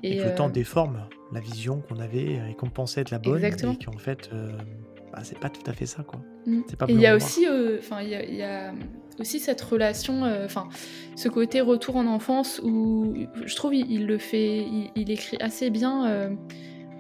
[0.02, 3.36] Et, que le temps déforme la vision qu'on avait et qu'on pensait être la bonne
[3.36, 3.74] exactement.
[3.74, 4.30] et qu'en fait
[5.12, 6.22] bah, c'est pas tout à fait ça, quoi.
[6.46, 6.62] Mm.
[6.88, 8.74] il y a aussi, euh, enfin, il y, a
[9.20, 10.70] aussi cette relation, euh, enfin,
[11.16, 13.14] ce côté retour en enfance où
[13.46, 16.38] je trouve il, le fait, il, écrit assez bien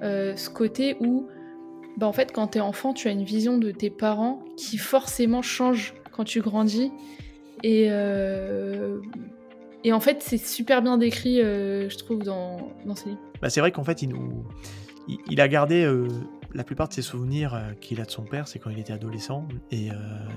[0.03, 1.27] euh, ce côté où,
[1.97, 5.41] bah, en fait, quand t'es enfant, tu as une vision de tes parents qui forcément
[5.41, 6.91] change quand tu grandis
[7.63, 7.89] et
[9.83, 13.21] et en fait, c'est super bien décrit, je trouve, dans, dans ces livres.
[13.41, 14.43] Bah, c'est vrai qu'en fait, il nous,
[15.27, 15.89] il, a gardé
[16.53, 18.93] la plupart de ses souvenirs euh, qu'il a de son père, c'est quand il était
[18.93, 19.47] adolescent.
[19.73, 19.91] Euh,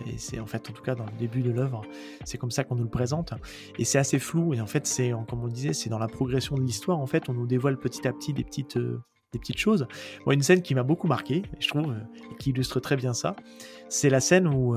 [0.07, 1.83] et, c'est en fait, en tout cas, dans le début de l'œuvre,
[2.25, 3.35] c'est comme ça qu'on nous le présente.
[3.79, 4.55] Et c'est assez flou.
[4.55, 6.99] Et en fait, c'est, comme on le disait, c'est dans la progression de l'histoire.
[6.99, 9.03] En fait, on nous dévoile petit à petit des petites, euh,
[9.33, 9.87] des petites choses.
[10.27, 11.95] Moi, une scène qui m'a beaucoup marqué, je trouve,
[12.39, 13.35] qui illustre très bien ça,
[13.89, 14.77] c'est la scène où.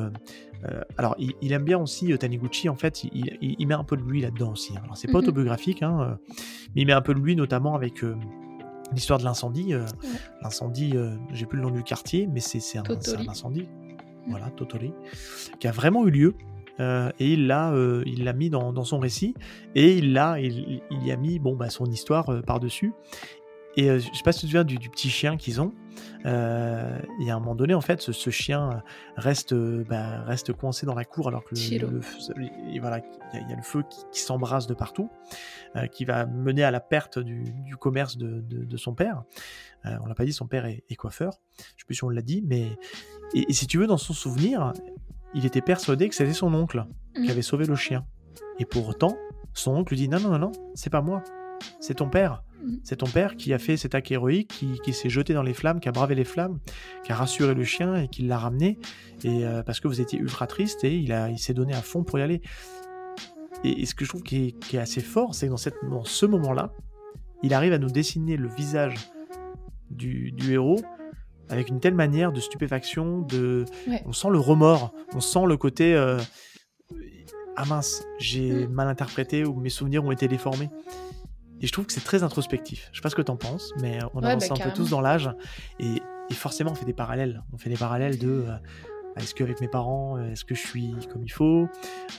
[0.98, 4.54] alors, il, aime bien aussi Taniguchi, en fait, il, met un peu de lui là-dedans
[4.54, 4.74] aussi.
[4.76, 4.82] Hein.
[4.84, 5.26] Alors, c'est pas mhm.
[5.26, 6.18] autobiographique, hein,
[6.76, 8.04] mais il met un peu de lui, notamment avec
[8.94, 9.74] l'histoire de l'incendie.
[9.74, 9.86] Euh,
[10.42, 12.84] l'incendie, euh, j'ai plus le nom du quartier, mais c'est un,
[13.28, 13.68] incendie.
[14.28, 14.94] voilà, totally,
[15.60, 16.36] qui a vraiment eu lieu.
[16.80, 17.74] et il l'a,
[18.06, 19.34] il l'a mis dans, son récit
[19.74, 22.94] et il l'a, il, y a mis bon bah son histoire par dessus.
[23.76, 25.74] Et je sais pas si tu te souviens du petit chien qu'ils ont.
[26.28, 28.84] Euh, et à un moment donné, en fait, ce, chien
[29.15, 32.01] reste, bah, reste coincé dans la cour alors que le,
[32.80, 32.99] voilà,
[33.34, 35.09] il y, a le feu qui, s'embrasse de partout,
[35.75, 39.23] euh, qui va mener à la perte du, commerce de, son père.
[39.86, 41.39] Euh, on l'a pas dit, son père est, coiffeur.
[41.57, 42.78] Je sais plus si on l'a dit, mais
[43.34, 44.73] et, si tu veux, dans son souvenir,
[45.34, 47.30] il était persuadé que c'était son oncle qui mmh.
[47.30, 48.05] avait sauvé le chien.
[48.59, 49.17] Et pour autant,
[49.53, 51.23] son oncle lui dit non, non, non, non, c'est pas moi,
[51.80, 52.43] c'est ton père.
[52.64, 52.76] Mm.
[52.84, 55.80] C'est ton père qui a fait cet acte héroïque, qui, s'est jeté dans les flammes,
[55.80, 56.60] qui a bravé les flammes,
[57.03, 58.80] qui a rassuré le chien et qui l'a ramené.
[59.24, 62.03] Et euh, parce que vous étiez ultra triste et il, il s'est donné à fond
[62.03, 62.41] pour y aller.
[63.64, 66.74] Et, ce que je trouve qui est, assez fort, c'est que dans, cette, ce moment-là,
[67.43, 68.95] il arrive à nous dessiner le visage
[69.89, 70.82] du, héros
[71.49, 73.64] avec une telle manière de stupéfaction, de,
[74.05, 76.20] on sent le remords, on sent le côté euh,
[77.55, 78.72] ah mince, j'ai mm.
[78.72, 80.70] mal interprété ou mes souvenirs ont été déformés.
[81.62, 82.89] Et je trouve que c'est très introspectif.
[82.91, 84.91] Je sais pas ce que tu en penses, mais on avance bah, un peu tous
[84.91, 85.30] dans l'âge.
[85.80, 86.01] Et,
[86.32, 87.43] forcément, on fait des parallèles.
[87.53, 88.55] On fait des parallèles de euh,
[89.16, 91.68] est-ce qu'avec mes parents, euh, est-ce que je suis comme il faut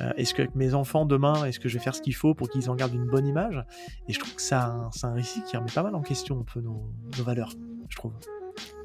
[0.01, 2.49] euh, Est-ce qu'avec mes enfants, demain, est-ce que je vais faire ce qu'il faut pour
[2.49, 3.63] qu'ils en gardent une bonne image?
[4.09, 6.45] Et je trouve que c'est un, un, récit qui remet pas mal en question un
[6.45, 7.53] peu nos, valeurs,
[7.89, 8.15] je trouve.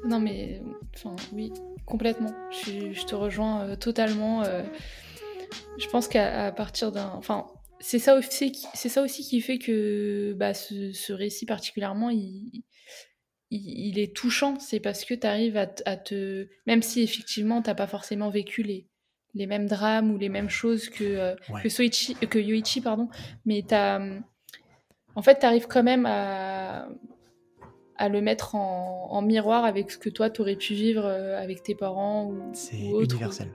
[0.06, 0.62] Non, mais
[0.94, 1.52] enfin, oui,
[1.84, 2.32] complètement.
[2.50, 4.44] Je, je te rejoins totalement.
[4.44, 7.10] je pense qu'à partir d'un.
[7.16, 7.46] Enfin,
[7.80, 12.62] c'est ça aussi qui, c'est ça aussi qui fait que bah, ce, récit particulièrement il,
[13.50, 14.58] il, est touchant.
[14.58, 18.88] C'est parce que tu arrives à, te même si effectivement t'as pas forcément vécu les,
[19.34, 23.08] les mêmes drames ou les mêmes choses que euh, que, Soichi, que Yoichi pardon
[23.44, 24.00] mais t'as
[25.14, 26.88] en fait tu arrives quand même à
[27.96, 31.74] à le mettre en, miroir avec ce que toi t'aurais pu vivre euh, avec tes
[31.74, 33.52] parents ou, c'est universel.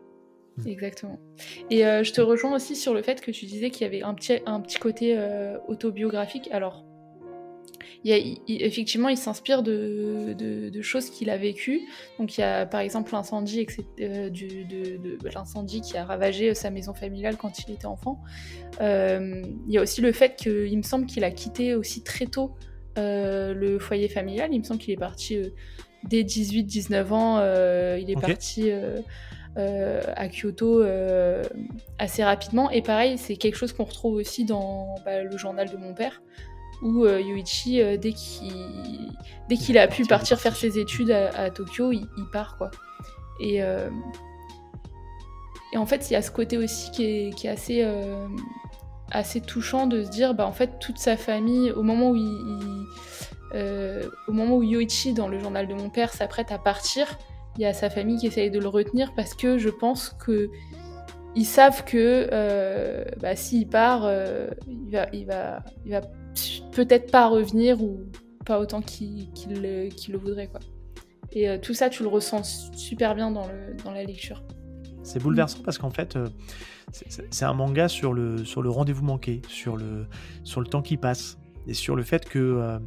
[0.66, 1.20] Exactement.
[1.70, 4.04] Et euh, je te rejoins aussi sur le fait que tu disais qu'il y avait
[4.04, 6.50] un petit, un petit côté euh, autobiographique.
[6.52, 6.86] Alors,
[8.06, 11.82] effectivement, il s'inspire de, de, choses qu'il a vécues.
[12.18, 13.68] Donc, il y a par exemple l'incendie,
[14.00, 18.22] euh, de, l'incendie qui a ravagé sa maison familiale quand il était enfant.
[18.80, 22.56] il y a aussi le fait qu'il me semble qu'il a quitté aussi très tôt
[22.96, 24.50] le foyer familial.
[24.52, 25.38] Il me semble qu'il est parti
[26.04, 27.40] dès 18-19 ans.
[27.98, 28.72] il est parti
[29.58, 31.44] euh, à Kyoto euh,
[31.98, 32.70] assez rapidement.
[32.70, 36.22] Et pareil, c'est quelque chose qu'on retrouve aussi dans bah, le journal de mon père,
[36.84, 39.12] où euh, Yoichi, dès qu'il
[39.50, 42.70] dès qu'il a pu partir faire ses études à, Tokyo, il, part quoi.
[43.40, 43.58] Et,
[45.74, 47.86] et en fait, il y a ce côté aussi qui est, qui est assez
[49.12, 52.86] assez touchant de se dire, bah en fait, toute sa famille, au moment où il,
[54.28, 57.18] au moment où Yoichi dans le journal de mon père s'apprête à partir,
[57.60, 60.50] il y a sa famille qui essaye de le retenir parce que je pense que
[61.36, 66.02] ils savent que euh, bah, s'il part, euh, il va, il va, il va
[66.72, 68.00] peut-être pas revenir ou
[68.46, 70.48] pas autant qu'il le, le, voudrait.
[70.48, 70.62] Quoi.
[71.34, 74.42] Et euh, tout ça, tu le ressens super bien dans, le, dans la lecture.
[75.04, 76.18] C'est bouleversant parce qu'en fait,
[77.30, 80.08] c'est un manga sur le, sur le rendez-vous manqué, sur le,
[80.46, 81.38] sur le temps qui passe
[81.68, 82.80] et sur le fait que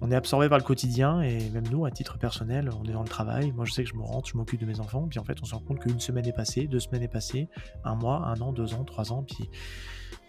[0.00, 3.02] on est absorbé par le quotidien et même nous, à titre personnel, on est dans
[3.02, 3.52] le travail.
[3.52, 5.38] Moi, je sais que je me rentre, je m'occupe de mes enfants, puis en fait,
[5.42, 7.48] on se rend compte qu'une semaine est passée, deux semaines est passée,
[7.84, 9.48] un mois, un an, deux ans, trois ans, puis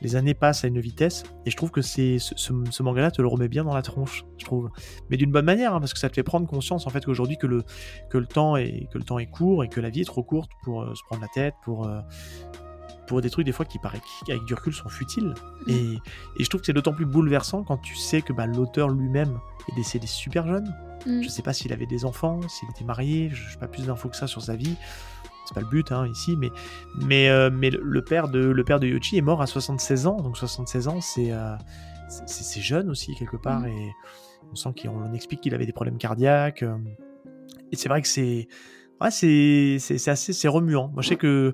[0.02, 1.24] les années passent à une vitesse.
[1.46, 4.46] Et je trouve que c'est ce, manga-là te le remet bien dans la tronche, je
[4.46, 4.70] trouve,
[5.10, 7.38] mais d'une bonne manière, hein, parce que ça te fait prendre conscience en fait qu'aujourd'hui
[7.38, 11.04] que le temps est court et que la vie est trop courte pour euh, se
[11.04, 12.00] prendre la tête, pour euh,
[13.08, 15.34] pour des trucs des fois qui paraissent avec du recul sont futiles.
[15.66, 15.70] Mm.
[15.70, 15.94] Et,
[16.38, 19.40] et, je trouve que c'est d'autant plus bouleversant quand tu sais que bah, l'auteur lui-même
[19.70, 20.76] est décédé super jeune.
[21.06, 21.24] Mm.
[21.24, 24.10] Je sais pas s'il avait des enfants, s'il était marié, je n'ai pas plus d'infos
[24.10, 24.76] que ça sur sa vie.
[25.46, 26.50] C'est pas le but hein, ici, mais,
[26.98, 30.18] mais, euh, mais le, père de, le père de Yoshi est mort à 76 ans,
[30.18, 31.56] donc 76 ans euh,
[32.10, 33.68] c'est c'est jeune aussi quelque part, mm.
[33.68, 33.92] et
[34.52, 36.64] on sent qu'on explique qu'il avait des problèmes cardiaques.
[36.64, 36.78] Euh,
[37.72, 38.48] et c'est vrai que c'est
[39.02, 40.90] Ouais, c'est c'est assez c'est remuant.
[40.94, 41.54] Moi, je sais que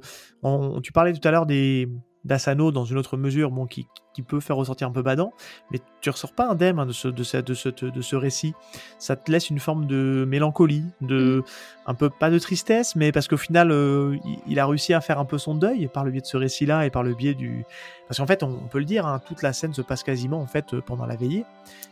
[0.82, 1.90] tu parlais tout à l'heure des
[2.24, 5.34] d'Asano dans une autre mesure, bon, qui, qui, peut faire ressortir un peu badant,
[5.72, 8.54] mais tu ressors pas indemne hein, de, ce, de, ce, de, ce, de ce récit.
[8.98, 11.44] Ça te laisse une forme de mélancolie, de mmh.
[11.88, 14.18] un peu pas de tristesse, mais parce qu'au final, euh,
[14.48, 16.86] il, a réussi à faire un peu son deuil par le biais de ce récit-là
[16.86, 17.66] et par le biais du.
[18.08, 20.48] Parce qu'en fait, on, peut le dire, hein, toute la scène se passe quasiment en
[20.48, 21.46] fait pendant la veillée,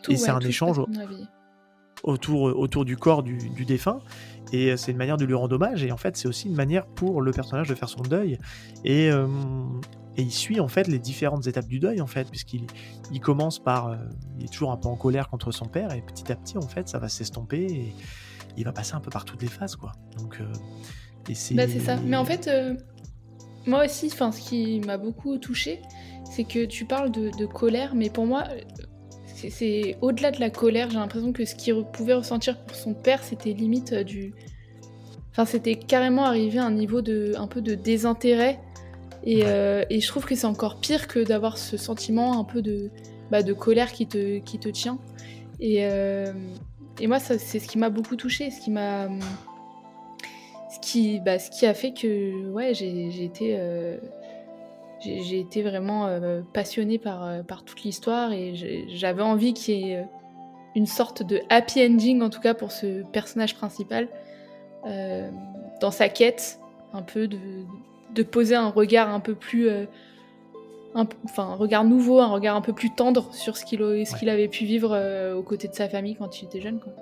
[0.08, 0.82] et c'est un échange
[2.04, 4.00] autour, autour du corps du, défunt.
[4.54, 5.84] Et euh, c'est une manière de lui rendre hommage.
[5.84, 8.38] Et en fait, c'est aussi une manière pour le personnage de faire son deuil.
[8.84, 9.28] Et, euh,
[10.18, 12.68] et il suit en fait les différentes étapes du deuil, en fait, puisqu'il
[13.12, 13.88] il commence par.
[13.88, 13.98] Euh,
[14.40, 15.94] il est toujours un peu en colère contre son père.
[15.94, 17.66] Et petit à petit, en fait, ça va s'estomper.
[17.66, 17.96] Et
[18.58, 19.94] il va passer un peu par toutes les phases, quoi.
[20.18, 20.42] Donc.
[21.30, 21.98] Et c'est Bah, ça.
[21.98, 22.76] Mais en fait, euh,
[23.66, 25.82] moi aussi, ce qui m'a beaucoup touché,
[26.30, 28.62] c'est que tu parles de, colère, mais pour moi, euh,
[29.50, 30.90] c'est- au-delà de la colère.
[30.90, 34.34] J'ai l'impression que ce qu'il pouvait ressentir pour son père, c'était limite euh, du.
[35.32, 38.60] Enfin, c'était carrément arrivé à un niveau de un peu de désintérêt.
[39.24, 42.62] Et, euh, et je trouve que c'est encore pire que d'avoir ce sentiment un peu
[42.62, 42.90] de,
[43.30, 44.98] bah, de colère qui te, qui te tient.
[45.60, 46.34] Et, euh,
[47.00, 49.08] et moi, c'est ce qui m'a beaucoup touché, ce qui m'a
[50.74, 53.98] ce qui, bah, ce qui a fait que ouais, j'ai j'ai été, euh,
[55.04, 58.54] j'ai été vraiment euh, passionnée par, euh, par toute l'histoire et
[58.90, 60.04] j'avais envie qu'il y ait euh,
[60.76, 64.08] une sorte de happy ending, en tout cas pour ce personnage principal,
[64.86, 65.30] euh,
[65.82, 66.60] dans sa quête,
[66.94, 67.38] un peu de,
[68.14, 69.70] de poser un regard un peu plus.
[70.96, 74.04] un, enfin, un regard nouveau, un regard un peu plus tendre sur ce qu'il Ouais.
[74.20, 74.96] qu'il avait pu vivre
[75.36, 76.80] aux côtés de sa famille quand il était jeune.
[76.80, 76.94] Quoi.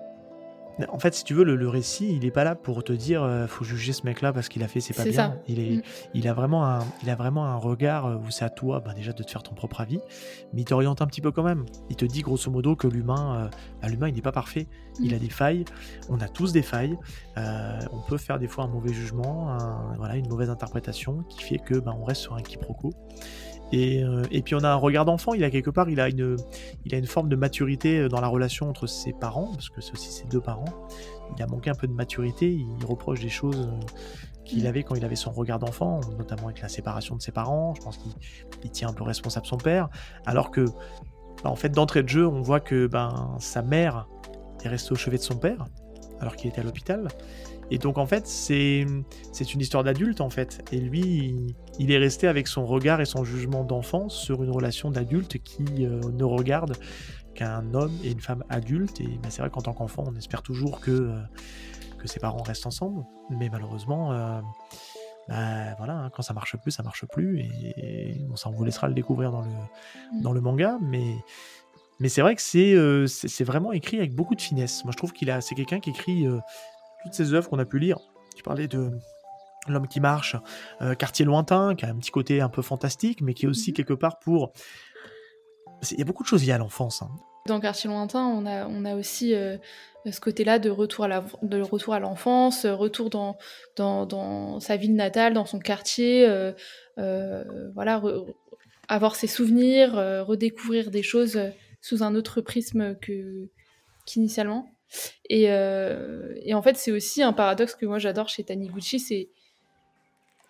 [0.92, 3.22] En fait, si tu veux, le, le récit, il est pas là pour te dire
[3.24, 5.32] euh, faut juger ce mec-là parce qu'il a fait, c'est pas C'est bien.
[5.32, 5.38] ça.
[5.48, 5.82] Il, est, Mm.
[6.14, 8.94] il, a vraiment un, il a vraiment un regard euh, où c'est à toi bah,
[8.94, 10.00] déjà de te faire ton propre avis,
[10.54, 11.66] mais il t'oriente un petit peu quand même.
[11.90, 13.50] Il te dit grosso modo que l'humain, euh,
[13.82, 14.68] bah, l'humain, il n'est pas parfait.
[15.02, 15.16] Il Mm.
[15.16, 15.66] a des failles.
[16.10, 16.98] On a tous des failles.
[17.38, 21.44] Euh, on peut faire des fois un mauvais jugement, un- voilà, une mauvaise interprétation qui
[21.44, 22.92] fait que bah, on reste sur un quiproquo.
[23.72, 26.10] Et, euh, et puis on a un regard d'enfant, il a quelque part, il a,
[26.10, 26.36] une,
[26.86, 29.82] il a une forme de maturité euh, dans la relation entre ses parents, parce que
[29.82, 30.88] c'est aussi ses deux parents.
[31.38, 33.86] Il a manqué un peu de maturité, il reproche des choses euh,
[34.46, 34.68] qu'il Mm.
[34.68, 37.76] avait quand il avait son regard d'enfant, notamment avec la séparation de ses parents.
[37.76, 38.12] Je pense qu'il
[38.64, 39.90] il tient un peu responsable son père,
[40.26, 40.66] alors que,
[41.44, 44.08] bah, en fait, d'entrée de jeu, on voit que ben, sa mère
[44.64, 45.66] est restée au chevet de son père,
[46.20, 47.08] alors qu'il était à l'hôpital.
[47.72, 48.86] Et donc en fait, c'est
[49.32, 50.64] c'est une histoire d'adulte en fait.
[50.72, 54.52] Et lui, il, il est resté avec son regard et son jugement d'enfant sur une
[54.52, 56.76] relation d'adulte qui euh, ne regarde
[57.36, 59.00] qu'un homme et une femme adultes.
[59.02, 61.20] Et ben, c'est vrai qu'en tant qu'enfant, on espère toujours que, euh,
[61.98, 63.04] que ses parents restent ensemble.
[63.30, 64.42] Mais malheureusement, euh,
[65.30, 67.40] bah, voilà, hein, quand ça marche plus, ça marche plus.
[67.40, 70.78] Et, bon, ça, on vous laissera le découvrir dans le, dans le manga.
[70.82, 71.16] Mais,
[72.00, 73.06] mais c'est vrai que c'est euh,
[73.42, 74.84] vraiment écrit avec beaucoup de finesse.
[74.84, 76.40] Moi, je trouve qu'il a, c'est quelqu'un qui écrit euh,
[77.04, 77.98] toutes ces œuvres qu'on a pu lire.
[78.36, 78.92] Tu parlais de
[79.68, 80.36] L'homme qui marche,
[80.82, 83.72] euh, Quartier lointain, qui a un petit côté un peu fantastique, mais qui est aussi
[83.72, 83.76] Mhm.
[83.76, 84.54] quelque part pour.
[85.92, 87.02] Il y a beaucoup de choses liées à l'enfance.
[87.02, 87.10] hein.
[87.46, 89.58] Dans Quartier lointain, on a, on a aussi euh,
[90.10, 93.38] ce côté-là de retour à la, de retour à l'enfance, euh, retour dans,
[93.76, 96.54] dans, dans sa ville natale, dans son quartier, euh,
[97.76, 98.34] voilà, re-
[98.88, 99.94] avoir ses souvenirs,
[100.26, 101.40] redécouvrir des choses
[101.82, 103.50] sous un autre prisme que
[104.06, 104.68] qu'initialement.
[105.30, 109.30] Et, euh, et en fait, c'est aussi un paradoxe que moi j'adore chez Taniguchi, c'est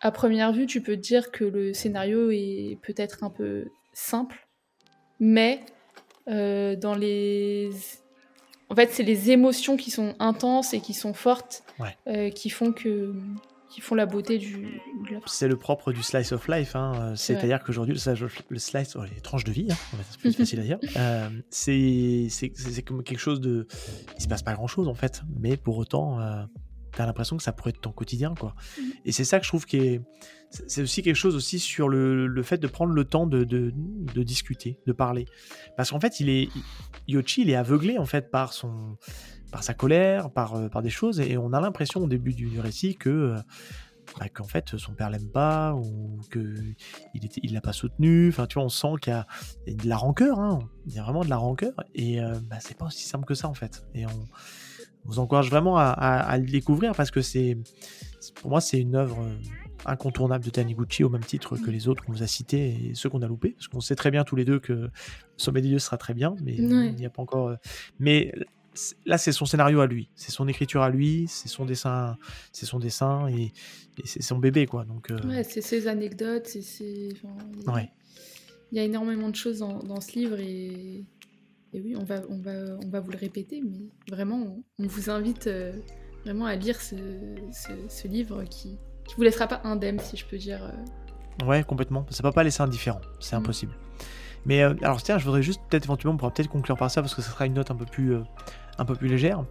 [0.01, 4.47] à première vue, tu peux te dire que le scénario est peut-être un peu simple,
[5.19, 5.59] mais
[6.29, 7.69] euh, dans les.
[8.69, 11.97] En fait, c'est les émotions qui sont intenses et qui sont fortes Ouais.
[12.07, 13.13] euh, qui font que
[13.70, 14.82] qui font la beauté du.
[15.28, 16.76] C'est le propre du slice of life.
[16.76, 17.13] hein.
[17.15, 19.76] C'est-à-dire qu'aujourd'hui, le slice, of- le slice oh, les tranches de vie, hein,
[20.09, 23.67] c'est plus facile à dire, euh, c'est comme quelque chose de.
[24.17, 26.43] Il se passe pas grand-chose en fait, mais pour autant, euh,
[26.95, 28.34] t'as l'impression que ça pourrait être ton quotidien.
[28.34, 28.55] quoi.
[28.78, 28.91] Mhm.
[29.05, 30.01] Et c'est ça que je trouve qui est.
[30.49, 33.72] c'est- aussi quelque chose aussi sur le, le fait de prendre le temps de, de,
[33.76, 35.26] de discuter, de parler.
[35.78, 36.49] Parce qu'en fait, il est,
[37.07, 38.97] Yoshi, il est aveuglé en fait par son,
[39.51, 42.59] par sa colère, par, euh, par des choses, et on a l'impression au début du,
[42.59, 43.35] récit que, euh,
[44.19, 46.55] bah, qu'en fait son père l'aime pas ou que
[47.13, 48.29] il était, il l'a pas soutenu.
[48.29, 49.27] Enfin, tu vois, on sent qu'il y a,
[49.67, 50.59] de la rancœur, hein.
[50.87, 53.35] il y a vraiment de la rancœur, et euh, bah, c'est pas aussi simple que
[53.35, 53.83] ça en fait.
[53.93, 54.09] Et on,
[55.05, 57.57] on vous encourage vraiment à, à- à le découvrir parce que c'est,
[58.41, 59.17] pour moi, c'est une œuvre
[59.85, 63.09] incontournable de Taniguchi au même titre que les autres qu'on vous a cités et ceux
[63.09, 64.89] qu'on a loupés, parce qu'on sait très bien tous les deux que
[65.37, 66.87] Sommet des dieux sera très bien, mais Ouais.
[66.89, 67.55] il n'y a pas encore.
[67.97, 68.33] Mais
[69.05, 72.17] là, c'est son scénario à lui, c'est son écriture à lui, c'est son dessin,
[72.51, 73.51] c'est son dessin et,
[73.97, 74.86] et c'est son bébé quoi.
[74.86, 77.09] Donc, euh, Ouais, c'est ses anecdotes, c'est ses.
[77.13, 77.91] enfin, il y a- ouais.
[78.72, 81.03] Il y a énormément de choses dans, dans ce livre et,
[81.74, 82.51] et oui, on va, on, va,
[82.86, 84.38] on va vous le répéter, mais vraiment,
[84.78, 85.74] on, on vous invite euh,
[86.24, 86.95] vraiment à lire ce,
[87.51, 90.63] ce, ce livre qui qui vous laissera pas indemne, si je peux dire.
[90.63, 91.45] euh.
[91.45, 92.05] Ouais, complètement.
[92.11, 93.39] Ça peut pas laisser indifférent, c'est Mm.
[93.39, 93.74] impossible.
[94.45, 97.01] Mais euh, alors tiens, je voudrais juste peut-être éventuellement, on pourra peut-être conclure par ça
[97.01, 98.21] parce que ça sera une note un peu plus, euh,
[98.77, 99.43] un peu plus légère.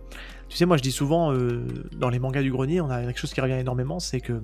[0.49, 3.19] Tu sais, moi je dis souvent euh, dans les mangas du grenier, on a quelque
[3.19, 4.43] chose qui revient énormément, c'est que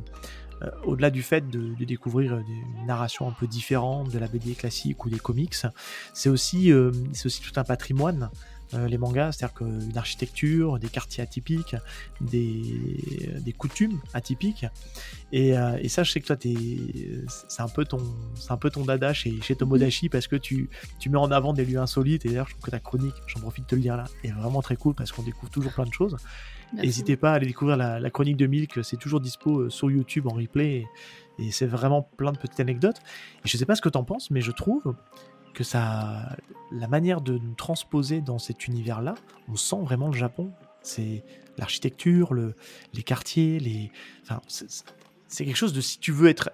[0.85, 5.11] au-delà du fait de, découvrir des narrations un peu différentes de la BD classique ou
[5.11, 5.55] des comics,
[6.15, 6.73] c'est aussi,
[7.13, 8.31] c'est aussi tout un patrimoine
[8.73, 11.77] les mangas, c'est-à-dire qu'une architecture, des quartiers atypiques,
[12.21, 12.63] des,
[13.41, 14.67] des coutumes atypiques.
[15.33, 16.37] Et, euh, et, ça, je sais que toi,
[17.49, 17.99] c'est un peu ton,
[18.35, 21.53] c'est un peu ton dada chez, chez Tomodachi parce que tu, tu mets en avant
[21.53, 22.25] des lieux insolites.
[22.27, 24.33] Et d'ailleurs, je trouve que ta chronique, j'en profite de te le dire là, est
[24.33, 26.17] vraiment très cool parce qu'on découvre toujours plein de choses.
[26.73, 30.27] N'hésitez pas à aller découvrir la, la chronique de Milk, c'est toujours dispo sur YouTube
[30.27, 30.79] en replay.
[30.79, 30.87] Et,
[31.39, 32.99] et c'est vraiment plein de petites anecdotes.
[33.45, 34.95] Et je sais pas ce que tu en penses, mais je trouve
[35.55, 36.37] que ça,
[36.71, 39.15] la manière de nous transposer dans cet univers-là,
[39.49, 40.53] on sent vraiment le Japon.
[40.83, 41.25] C'est
[41.57, 42.55] l'architecture, le,
[42.93, 43.91] les quartiers, les,
[44.23, 46.51] enfin, c'est quelque chose de si tu veux être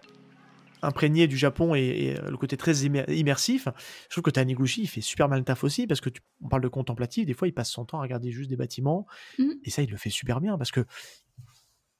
[0.83, 3.69] imprégné du Japon et, le côté très immersif,
[4.09, 6.49] je trouve que Taniguchi il fait super mal le taf aussi parce que tu, on
[6.49, 9.07] parle de contemplatif, des fois il passe son temps à regarder juste des bâtiments
[9.39, 9.51] mmh.
[9.65, 10.87] et ça il le fait super bien parce que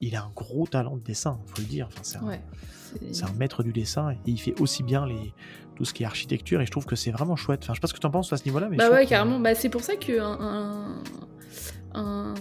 [0.01, 1.89] il a un gros talent de dessin, faut le dire.
[1.89, 2.03] Enfin,
[3.13, 5.35] c'est, un, maître du dessin et il fait aussi bien les,
[5.77, 7.61] tout ce qui est architecture et je trouve que c'est vraiment chouette.
[7.63, 8.69] Enfin, je sais pas ce que tu en penses à ce niveau-là.
[8.71, 9.39] Mais bah ouais, carrément.
[9.39, 11.03] Bah, c'est pour ça qu'un
[11.95, 12.35] un,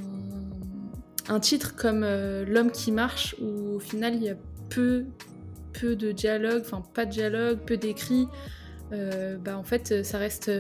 [1.27, 4.35] un, titre comme euh, L'homme qui marche, où au final il y a
[4.69, 5.05] peu,
[5.73, 8.27] peu de dialogue, enfin pas de dialogue, peu d'écrit,
[8.93, 10.51] euh, bah en fait ça reste,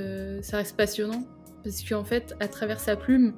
[0.43, 1.23] ça reste passionnant.
[1.63, 3.33] Parce qu'en fait, à travers sa plume,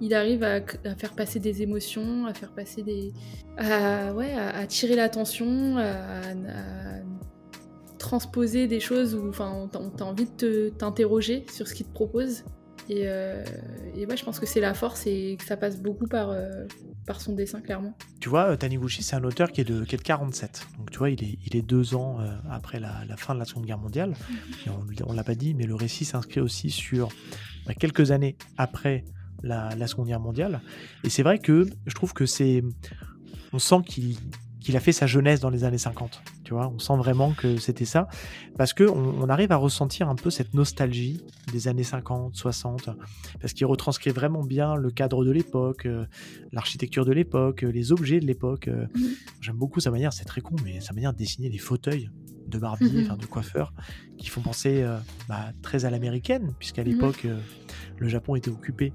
[0.00, 0.60] il arrive à,
[0.96, 3.12] faire passer des émotions, à faire passer des.
[3.56, 6.22] à, ouais, à, tirer l'attention, à,
[7.98, 12.44] transposer des choses où enfin, t'as envie de t'interroger sur ce qu'il te propose.
[12.88, 13.44] Et, euh,
[13.94, 16.64] et ouais, je pense que c'est la force et que ça passe beaucoup par, euh,
[17.06, 17.96] par son dessin, clairement.
[18.18, 20.66] Tu vois, Taniguchi, c'est un auteur qui est, de, qui est de 47.
[20.78, 23.38] Donc tu vois, il est, il est deux ans euh, après la, la, fin de
[23.38, 24.14] la Seconde Guerre mondiale.
[24.66, 27.10] On ne l'a pas dit, mais le récit s'inscrit aussi sur
[27.66, 29.04] bah, quelques années après
[29.42, 30.60] la, Seconde Guerre mondiale.
[31.04, 32.62] Et c'est vrai que je trouve que c'est.
[33.52, 34.16] On sent qu'il
[34.60, 36.22] qu'il a fait sa jeunesse dans les années 50.
[36.44, 38.08] Tu vois, on sent vraiment que c'était ça.
[38.56, 42.90] Parce qu'on on arrive à ressentir un peu cette nostalgie des années 50, 60.
[43.40, 46.04] Parce qu'il retranscrit vraiment bien le cadre de l'époque, euh,
[46.52, 48.68] l'architecture de l'époque, euh, les objets de l'époque.
[48.68, 48.86] Euh.
[48.94, 49.00] Mmh.
[49.40, 52.10] J'aime beaucoup sa manière, c'est très con, mais sa manière de dessiner les fauteuils
[52.46, 53.16] de barbier, mmh.
[53.16, 53.72] de coiffeur,
[54.18, 54.84] qui font penser
[55.28, 56.86] bah, très à l'américaine, puisqu'à mmh.
[56.86, 57.26] l'époque,
[57.98, 58.92] le Japon était occupé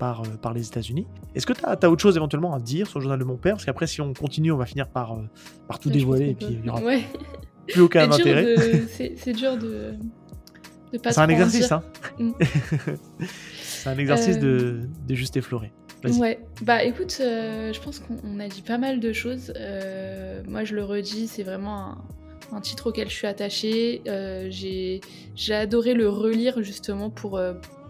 [0.00, 1.06] par, euh, par les États-Unis.
[1.36, 3.54] Est-ce que tu as, autre chose éventuellement à dire sur le journal de mon père?
[3.54, 5.22] Parce qu'après, si on continue, on va finir par, euh,
[5.68, 6.80] par tout dévoiler et puis il n'y aura
[7.68, 8.56] plus aucun intérêt.
[9.16, 9.94] C'est dur de,
[10.92, 11.82] de pas C'est un exercice, hein
[12.18, 12.32] mm.
[13.62, 15.70] C'est un exercice de, de juste effleurer.
[16.18, 19.52] Ouais, bah écoute, euh, je pense qu'on a dit pas mal de choses.
[20.48, 21.98] moi, je le redis, c'est vraiment un,
[22.56, 24.00] un, titre auquel je suis attachée.
[24.50, 27.38] J'ai adoré le relire justement pour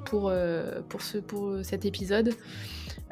[0.04, 2.34] pour, euh, pour, ce, pour cet épisode.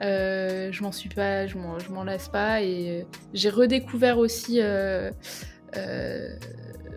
[0.03, 5.11] Euh, je m'en suis pas, je m'en lasse pas et j'ai redécouvert aussi euh,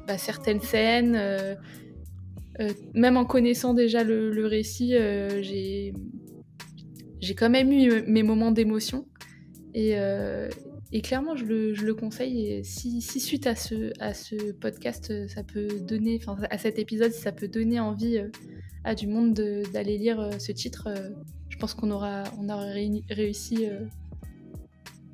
[0.07, 1.19] bah, certaines scènes.
[2.93, 4.91] même en connaissant déjà le, récit,
[5.41, 5.93] j'ai
[7.19, 9.05] j'ai quand même eu mes moments d'émotion.
[10.91, 12.47] Et, clairement, je le, je le conseille.
[12.47, 16.79] Et si, si, suite à ce, à ce podcast, ça peut donner, enfin à cet
[16.79, 18.19] épisode, si ça peut donner envie
[18.83, 19.33] à du monde
[19.73, 21.09] d'aller lire euh, ce titre, euh,
[21.49, 22.65] je pense qu'on aura, on aura
[23.09, 23.85] réussi euh,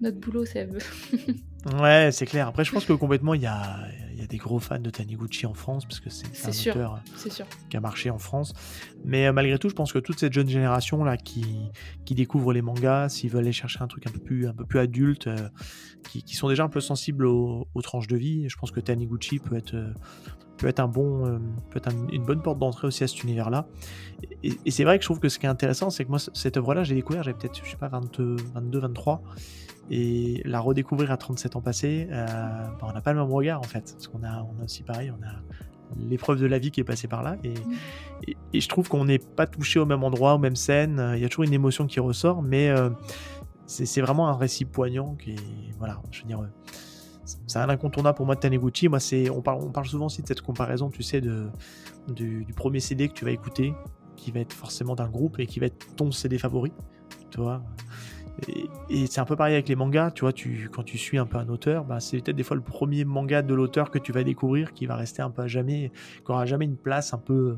[0.01, 0.77] notre boulot, Seb.
[1.81, 2.47] ouais, c'est clair.
[2.47, 3.87] Après, je pense que complètement, il y a,
[4.19, 6.99] y a, des gros fans de Taniguchi en France, parce que c'est un sûr, auteur
[7.15, 7.45] sûr.
[7.69, 8.53] qui a marché en France.
[9.05, 11.69] Mais malgré tout, je pense que toute cette jeune génération là qui,
[12.05, 14.65] qui découvre les mangas, s'ils veulent aller chercher un truc un peu plus, un peu
[14.65, 15.29] plus adulte,
[16.09, 18.79] qui, qui, sont déjà un peu sensibles aux, aux, tranches de vie, je pense que
[18.79, 19.75] Taniguchi peut être
[20.57, 21.37] peut être un bon, euh,
[21.69, 23.67] peut être une bonne porte d'entrée aussi à cet univers-là.
[24.43, 26.57] Et, c'est vrai que je trouve que ce qui est intéressant, c'est que moi, cette
[26.57, 29.21] œuvre-là, j'ai découvert, j'avais peut-être, je sais pas, 22, 23,
[29.89, 33.59] et la redécouvrir à 37 ans passés, euh, bah, on n'a pas le même regard
[33.59, 35.31] en fait, parce qu'on a, on a aussi pareil, on a
[35.97, 37.53] l'épreuve de la vie qui est passée par là, et,
[38.53, 41.25] et, je trouve qu'on n'est pas touché au même endroit, aux mêmes scènes, il y
[41.25, 42.89] a toujours une émotion qui ressort, mais euh,
[43.65, 45.35] c'est vraiment un récit poignant qui,
[45.79, 46.41] voilà, je veux dire
[47.47, 48.87] c'est un incontournable pour moi de Taniguchi.
[48.87, 51.49] Moi, c'est, on parle, on parle souvent aussi de cette comparaison, tu sais, de,
[52.07, 53.73] du, premier CD que tu vas écouter,
[54.15, 56.71] qui va être forcément d'un groupe et qui va être ton CD favori,
[57.29, 57.61] tu vois.
[58.89, 61.25] Et, c'est un peu pareil avec les mangas, tu vois, tu, quand tu suis un
[61.25, 64.11] peu un auteur, bah, c'est peut-être des fois le premier manga de l'auteur que tu
[64.11, 65.91] vas découvrir qui va rester un peu à jamais,
[66.25, 67.57] qui aura jamais une place un peu,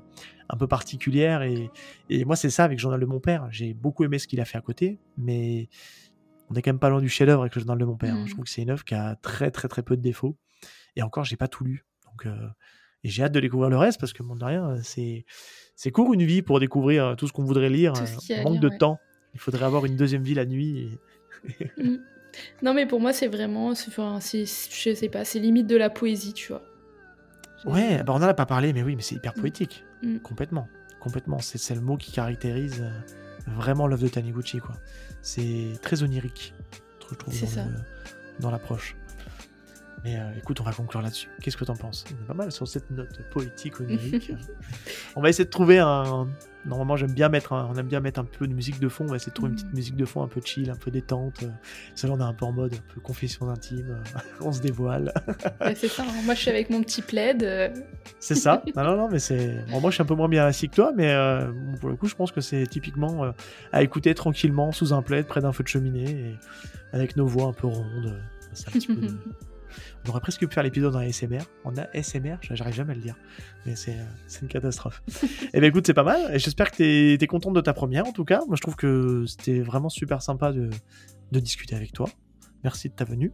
[0.49, 1.41] un peu particulière.
[1.43, 1.69] Et,
[2.09, 3.47] et moi, c'est ça avec Journal de mon père.
[3.51, 5.69] J'ai beaucoup aimé ce qu'il a fait à côté, mais
[6.49, 8.13] on est quand même pas loin du chef-d'œuvre avec le journal de mon père.
[8.13, 8.23] Hein.
[8.25, 8.33] Je mmh.
[8.33, 10.37] trouve que c'est une œuvre qui a très très très peu de défauts.
[10.95, 11.85] Et encore, j'ai pas tout lu.
[12.05, 12.47] Donc, euh,
[13.03, 15.25] et j'ai hâte de découvrir le reste parce que, mon de rien, c'est,
[15.75, 17.93] c'est court une vie pour découvrir euh, tout ce qu'on voudrait lire.
[18.39, 18.99] On manque de temps.
[19.33, 20.97] Il faudrait avoir une deuxième vie la nuit.
[21.77, 21.95] Mmh.
[22.61, 26.33] Non, mais pour moi, c'est vraiment, c'est, je sais pas, c'est limite de la poésie,
[26.33, 26.63] tu vois.
[27.65, 29.41] Ouais, bah on en a pas parlé, mais oui, mais c'est hyper mmh.
[29.41, 29.85] poétique.
[30.23, 30.67] Complètement.
[30.99, 31.39] complètement.
[31.39, 34.59] C'est le mot qui caractérise euh, vraiment l'œuvre de Taniguchi.
[34.59, 34.75] quoi.
[35.21, 36.53] C'est très onirique,
[37.09, 37.33] je trouve,
[38.39, 38.95] dans l'approche.
[40.03, 41.29] Mais euh, écoute, on va conclure là-dessus.
[41.41, 42.05] Qu'est-ce que t'en penses?
[42.09, 44.31] On est pas mal sur cette note poétique, onirique.
[45.15, 46.27] on va essayer de trouver un.
[46.65, 49.05] Normalement, j'aime bien mettre, on aime bien mettre un peu de musique de fond.
[49.05, 49.75] On va essayer de trouver une petite mm.
[49.75, 51.43] musique de fond un peu chill, un peu détente.
[51.95, 53.97] Ça, on est un peu en mode un peu confession intime.
[54.41, 55.13] on se dévoile.
[55.75, 56.03] c'est ça.
[56.03, 56.21] Hein.
[56.23, 57.43] Moi, je suis avec mon petit plaid.
[57.43, 57.69] Euh.
[58.19, 58.61] c'est ça.
[58.75, 59.63] Non, non, non, mais c'est.
[59.69, 62.07] moi, je suis un peu moins bien assis que toi, mais euh, pour le coup,
[62.07, 63.33] je pense que c'est typiquement
[63.71, 66.35] à écouter tranquillement sous un plaid près d'un feu de cheminée et
[66.93, 68.19] avec nos voix un peu rondes.
[68.53, 69.07] C'est un petit peu.
[70.05, 71.41] On aurait presque pu faire l'épisode en ASMR.
[71.65, 73.15] On a SMR, j'arrive jamais à le dire.
[73.65, 75.03] Mais c'est euh, une catastrophe.
[75.53, 76.33] eh bien écoute, c'est pas mal.
[76.33, 78.41] Et j'espère que tu es, contente de ta première en tout cas.
[78.47, 80.69] Moi je trouve que c'était vraiment super sympa de,
[81.31, 82.07] discuter avec toi.
[82.63, 83.33] Merci de ta venue.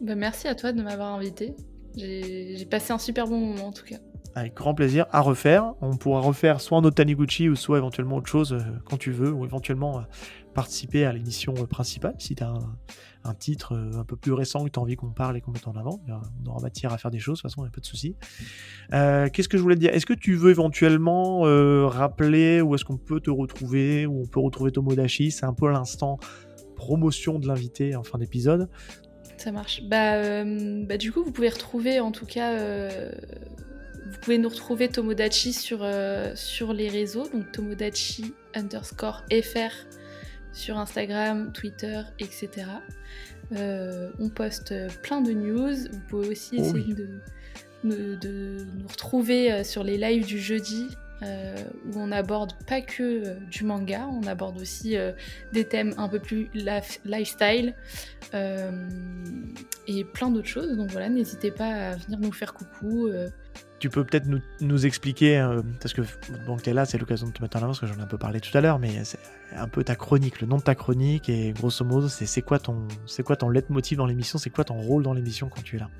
[0.00, 1.54] Bah, merci à toi de m'avoir invité.
[1.96, 3.96] J'ai passé un super bon moment en tout cas.
[4.34, 5.74] Avec grand plaisir à refaire.
[5.80, 9.32] On pourra refaire soit en Otaniguchi ou soit éventuellement autre chose euh, quand tu veux,
[9.32, 10.02] ou éventuellement euh,
[10.54, 12.76] participer à l'émission principale si tu as un,
[13.26, 15.50] un titre euh, un peu plus récent que tu as envie qu'on parle et qu'on
[15.50, 16.00] mette en avant.
[16.44, 17.86] On aura matière à faire des choses, de toute façon, il n'y a pas de
[17.86, 18.16] souci.
[18.92, 19.92] Euh, qu'est-ce que je voulais te dire?
[19.92, 24.26] Est-ce que tu veux éventuellement euh, rappeler où est-ce qu'on peut te retrouver, où on
[24.26, 26.18] peut retrouver Tomodachi C'est un peu l'instant
[26.76, 28.68] promotion de l'invité en fin d'épisode.
[29.38, 29.82] Ça marche.
[29.84, 35.52] Bah, bah, du coup, vous pouvez retrouver, en tout cas, vous pouvez nous retrouver Tomodachi
[35.52, 35.86] sur,
[36.34, 39.72] sur les réseaux, donc Tomodachi underscore FR
[40.56, 42.66] sur Instagram, Twitter, etc.
[43.52, 45.76] Euh, on poste plein de news.
[45.90, 47.20] Vous pouvez aussi oh essayer de,
[47.84, 50.88] nous retrouver euh, sur les lives du jeudi.
[51.22, 54.96] Euh, où on n'aborde pas que du manga, on aborde aussi
[55.50, 56.50] des thèmes un peu plus
[57.04, 57.74] lifestyle
[58.34, 60.76] et plein d'autres choses.
[60.76, 63.08] Donc voilà, n'hésitez pas à venir nous faire coucou,
[63.78, 64.26] tu peux peut-être
[64.60, 66.02] nous, expliquer, euh, parce que
[66.46, 68.02] bon, tu es là, c'est l'occasion de te mettre en avant, parce que j'en ai
[68.02, 69.18] un peu parlé tout à l'heure, mais c'est
[69.54, 72.88] un peu ta chronique, le nom de ta chronique, et grosso modo, c'est quoi ton,
[73.06, 75.78] c'est quoi ton leitmotiv dans l'émission, c'est quoi ton rôle dans l'émission quand tu es
[75.78, 75.90] là?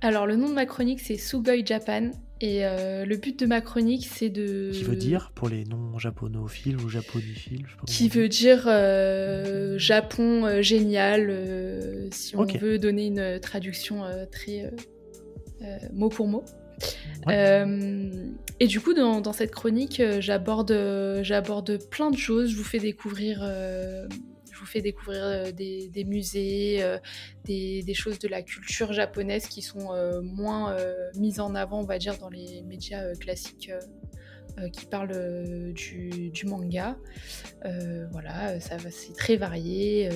[0.00, 3.60] Alors, le nom de ma chronique, c'est Sugoi Japan, et euh, le but de ma
[3.60, 4.70] chronique, c'est de.
[4.72, 11.32] Qui veut dire, pour les noms japonophiles ou japonophiles Qui veut dire euh, Japon génial,
[12.12, 14.72] si on veut donner une traduction très
[15.92, 16.44] mot pour mot.
[17.28, 22.50] Euh, et du coup, dans, cette chronique, euh, j'aborde, euh, j'aborde plein de choses.
[22.50, 26.82] Je vous fais découvrir, je vous fais découvrir des, musées,
[27.44, 29.90] des, choses de la culture japonaise qui sont
[30.22, 30.76] moins
[31.16, 33.70] mises en avant, on va dire, dans les médias classiques
[34.72, 36.96] qui parle euh, du, manga.
[38.10, 40.08] Voilà, ça c'est très varié.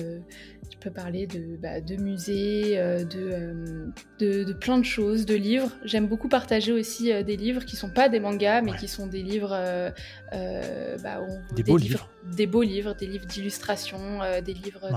[0.73, 5.69] Tu peux parler de, bah, de musées, de, de, plein de choses, de livres.
[5.85, 9.21] J'aime beaucoup partager aussi des livres qui sont pas des mangas, mais qui sont des
[9.21, 9.55] livres.
[10.31, 11.21] Bah,
[11.55, 14.89] des, beaux livres, Des beaux livres, des livres d'illustration, des livres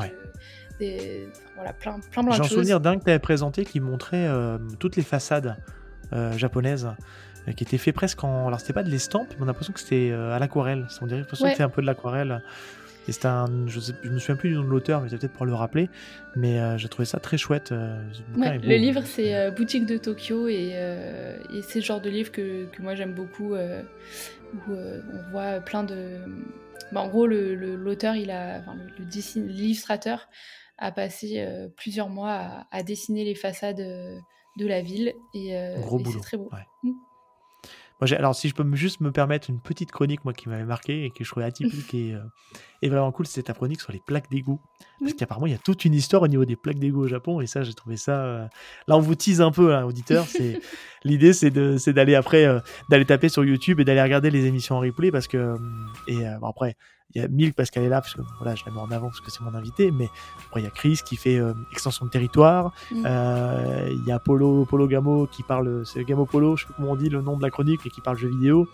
[0.79, 2.37] Des, voilà, plein, plein, plein de choses.
[2.37, 4.29] J'ai un souvenir d'un que tu avais présenté qui montrait
[4.79, 5.57] toutes les façades
[6.37, 6.89] japonaises
[7.49, 8.49] euh, qui était fait presque en.
[8.49, 10.87] Alors, c'était pas de l'estampe, mais on a l'impression que c'était euh, à l'aquarelle.
[11.01, 12.43] On dirait que c'était un peu de l'aquarelle.
[13.09, 13.67] Et c'était un.
[13.67, 15.89] Je, ne me souviens plus du nom de l'auteur, mais peut-être pour le rappeler.
[16.35, 17.73] Mais euh, j'ai trouvé ça très chouette.
[17.73, 20.73] le livre, c'est Boutique de Tokyo, et,
[21.63, 26.19] c'est le genre de livre que, que moi j'aime beaucoup, où on voit plein de.
[26.93, 28.61] Bah, en gros, l'auteur, il a.
[28.61, 28.77] Enfin,
[29.37, 30.29] l'illustrateur
[30.79, 31.47] a passé
[31.77, 35.15] plusieurs mois à, dessiner les façades de la ville.
[35.35, 36.51] Et, Gros c'est très beau.
[38.01, 41.05] Mm alors, si je peux juste me permettre une petite chronique, moi, qui m'avait marqué
[41.05, 42.21] et que je trouvais atypique et, euh,
[42.83, 44.61] et, vraiment cool, c'est ta chronique sur les plaques d'égout.
[45.01, 47.41] Parce qu'apparemment, il y a toute une histoire au niveau des plaques d'égout au Japon,
[47.41, 48.23] et ça, j'ai trouvé ça.
[48.23, 48.47] Euh,
[48.87, 50.27] là, on vous tease un peu, hein, auditeur.
[50.27, 50.61] C'est
[51.05, 54.81] l'idée, c'est d'aller après, euh, d'aller taper sur YouTube et d'aller regarder les émissions en
[54.81, 55.57] replay, parce que
[56.09, 56.77] et bon, après,
[57.15, 58.91] il y a Milk parce qu'elle est là, parce que voilà, je la mets en
[58.91, 60.11] avant parce que c'est mon invité, mais
[60.47, 63.05] après il y a Chris qui fait euh, extension de territoire, mm.
[63.07, 66.75] euh, il y a Polo, Polo Gamo qui parle, c'est Gamo Polo, je sais pas
[66.77, 68.69] comment on dit le nom de la chronique, et qui parle jeux vidéo.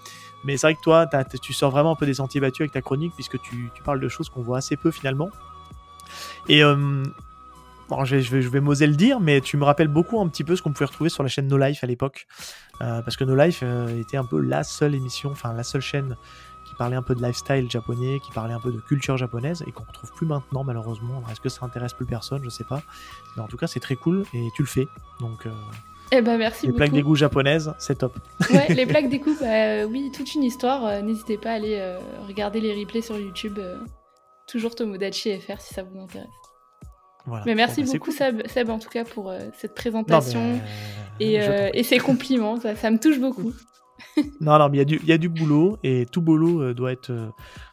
[0.45, 1.07] Mais c'est vrai que toi,
[1.41, 4.01] tu sors vraiment un peu des sentiers battus avec ta chronique, puisque tu, tu parles
[4.01, 5.31] de choses qu'on voit assez peu finalement.
[6.49, 7.05] Et euh,
[7.89, 10.21] bon, je vais, je vais, je vais m'oser le dire, mais tu me rappelles beaucoup
[10.21, 12.27] un petit peu ce qu'on pouvait retrouver sur la chaîne No Life à l'époque.
[12.81, 13.63] parce que No Life
[14.01, 16.17] était un peu la seule émission, enfin la seule chaîne
[16.73, 19.73] qui parlait un peu de lifestyle japonais, qui parlait un peu de culture japonaise et
[19.73, 21.23] qu'on retrouve plus maintenant malheureusement.
[21.31, 22.41] Est-ce que ça intéresse plus personne?
[22.43, 22.83] Je sais pas.
[23.37, 24.89] Mais en tout cas, c'est très cool et tu le fais.
[25.21, 25.45] Donc.
[25.47, 25.51] Euh,
[26.15, 28.19] eh ben merci les plaques d'égout japonaises, c'est top.
[28.51, 30.85] Ouais, les plaques d'égout, bah, euh, oui, toute une histoire.
[30.85, 31.97] Euh, n'hésitez pas à aller
[32.27, 33.59] regarder les replays sur YouTube.
[34.47, 36.29] toujours Tomodachi FR si ça vous intéresse.
[37.27, 37.45] Voilà.
[37.47, 40.59] Mais merci bah, beaucoup Seb, en tout cas pour cette présentation
[41.21, 43.53] et, et, ces compliments, ça, ça me touche beaucoup.
[44.41, 47.13] Non, non, mais il y, a du boulot et tout boulot doit être,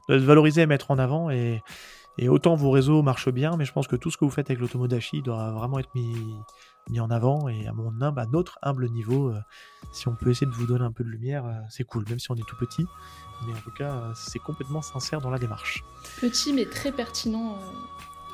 [0.07, 1.29] doit être valorisé et mettre en avant.
[1.29, 1.61] Et,
[2.21, 4.49] et autant vos réseaux marchent bien, mais je pense que tout ce que vous faites
[4.49, 6.35] avec l'automodachi doit vraiment être mis,
[6.89, 7.47] mis en avant.
[7.47, 9.39] Et à mon humble, à notre humble niveau, euh,
[9.93, 12.19] si on peut essayer de vous donner un peu de lumière, euh, c'est cool, même
[12.19, 12.85] si on est tout petit.
[13.47, 15.83] Mais en tout cas, euh, c'est complètement sincère dans la démarche.
[16.19, 17.57] Petit, mais très pertinent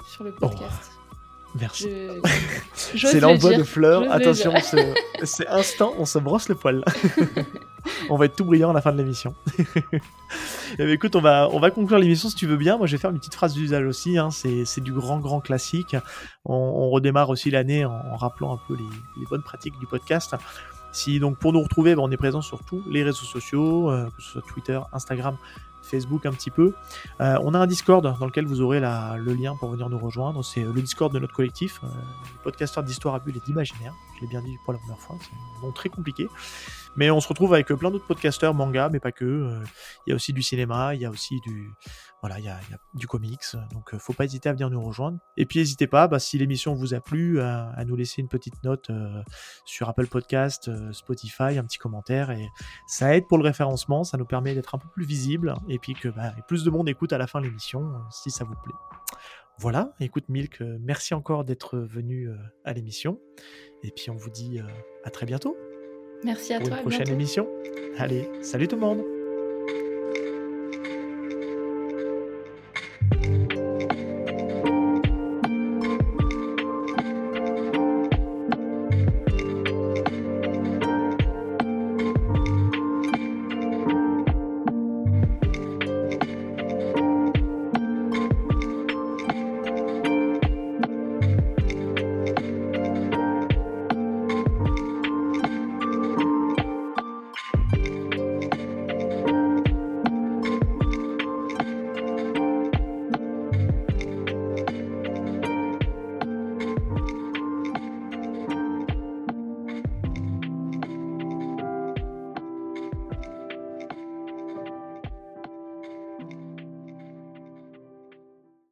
[0.08, 0.92] sur le podcast.
[1.54, 1.88] Merci.
[2.74, 4.12] c'est l'envoi de fleurs.
[4.12, 4.54] Attention,
[5.24, 6.84] c'est instant, on se brosse le poil.
[8.10, 9.34] on va être tout brillant à la fin de l'émission.
[10.74, 12.78] Eh ben, écoute, on va, on va conclure l'émission si tu veux bien.
[12.78, 14.18] Moi, je vais faire une petite phrase d'usage aussi.
[14.18, 14.30] Hein.
[14.32, 15.96] C'est du grand, grand classique.
[16.44, 20.36] On, redémarre aussi l'année en, rappelant un peu les, bonnes pratiques du podcast.
[20.92, 24.06] Si donc pour nous retrouver, ben, on est présent sur tous les réseaux sociaux, euh,
[24.18, 25.38] que ce soit Twitter, Instagram,
[25.86, 26.74] Facebook un petit peu.
[27.22, 30.44] Euh, on a un Discord dans lequel vous aurez le lien pour venir nous rejoindre.
[30.44, 33.94] C'est le Discord de notre collectif, euh, les podcasteurs d'histoire à bulle et d'imaginaire.
[34.16, 36.28] Je l'ai bien dit pour la première fois, c'est un très compliqué.
[36.96, 39.26] Mais on se retrouve avec plein d'autres podcasteurs manga, mais pas que.
[39.26, 39.64] Euh,
[40.06, 41.70] il y a aussi du cinéma, il y a aussi du,
[42.22, 42.60] voilà, il y, a,
[42.94, 43.44] du comics.
[43.72, 45.20] Donc, faut pas hésiter à venir nous rejoindre.
[45.38, 48.64] Et puis, n'hésitez pas, bah, si l'émission vous a plu, à, nous laisser une petite
[48.64, 48.90] note
[49.66, 52.32] sur Apple Podcast, Spotify, un petit commentaire.
[52.32, 52.48] Et
[52.88, 55.94] ça aide pour le référencement, ça nous permet d'être un peu plus visible et puis
[55.94, 58.74] que bah, plus de monde écoute à la fin l'émission, euh, si ça vous plaît.
[59.58, 62.36] Voilà, écoute Milk, euh, merci encore d'être venu euh,
[62.66, 63.20] à l'émission.
[63.84, 64.60] Et puis on vous dit
[65.04, 65.56] à très bientôt.
[66.26, 66.78] Merci à pour toi.
[66.78, 67.48] Une prochaine émission.
[67.98, 69.04] Allez, salut tout le monde.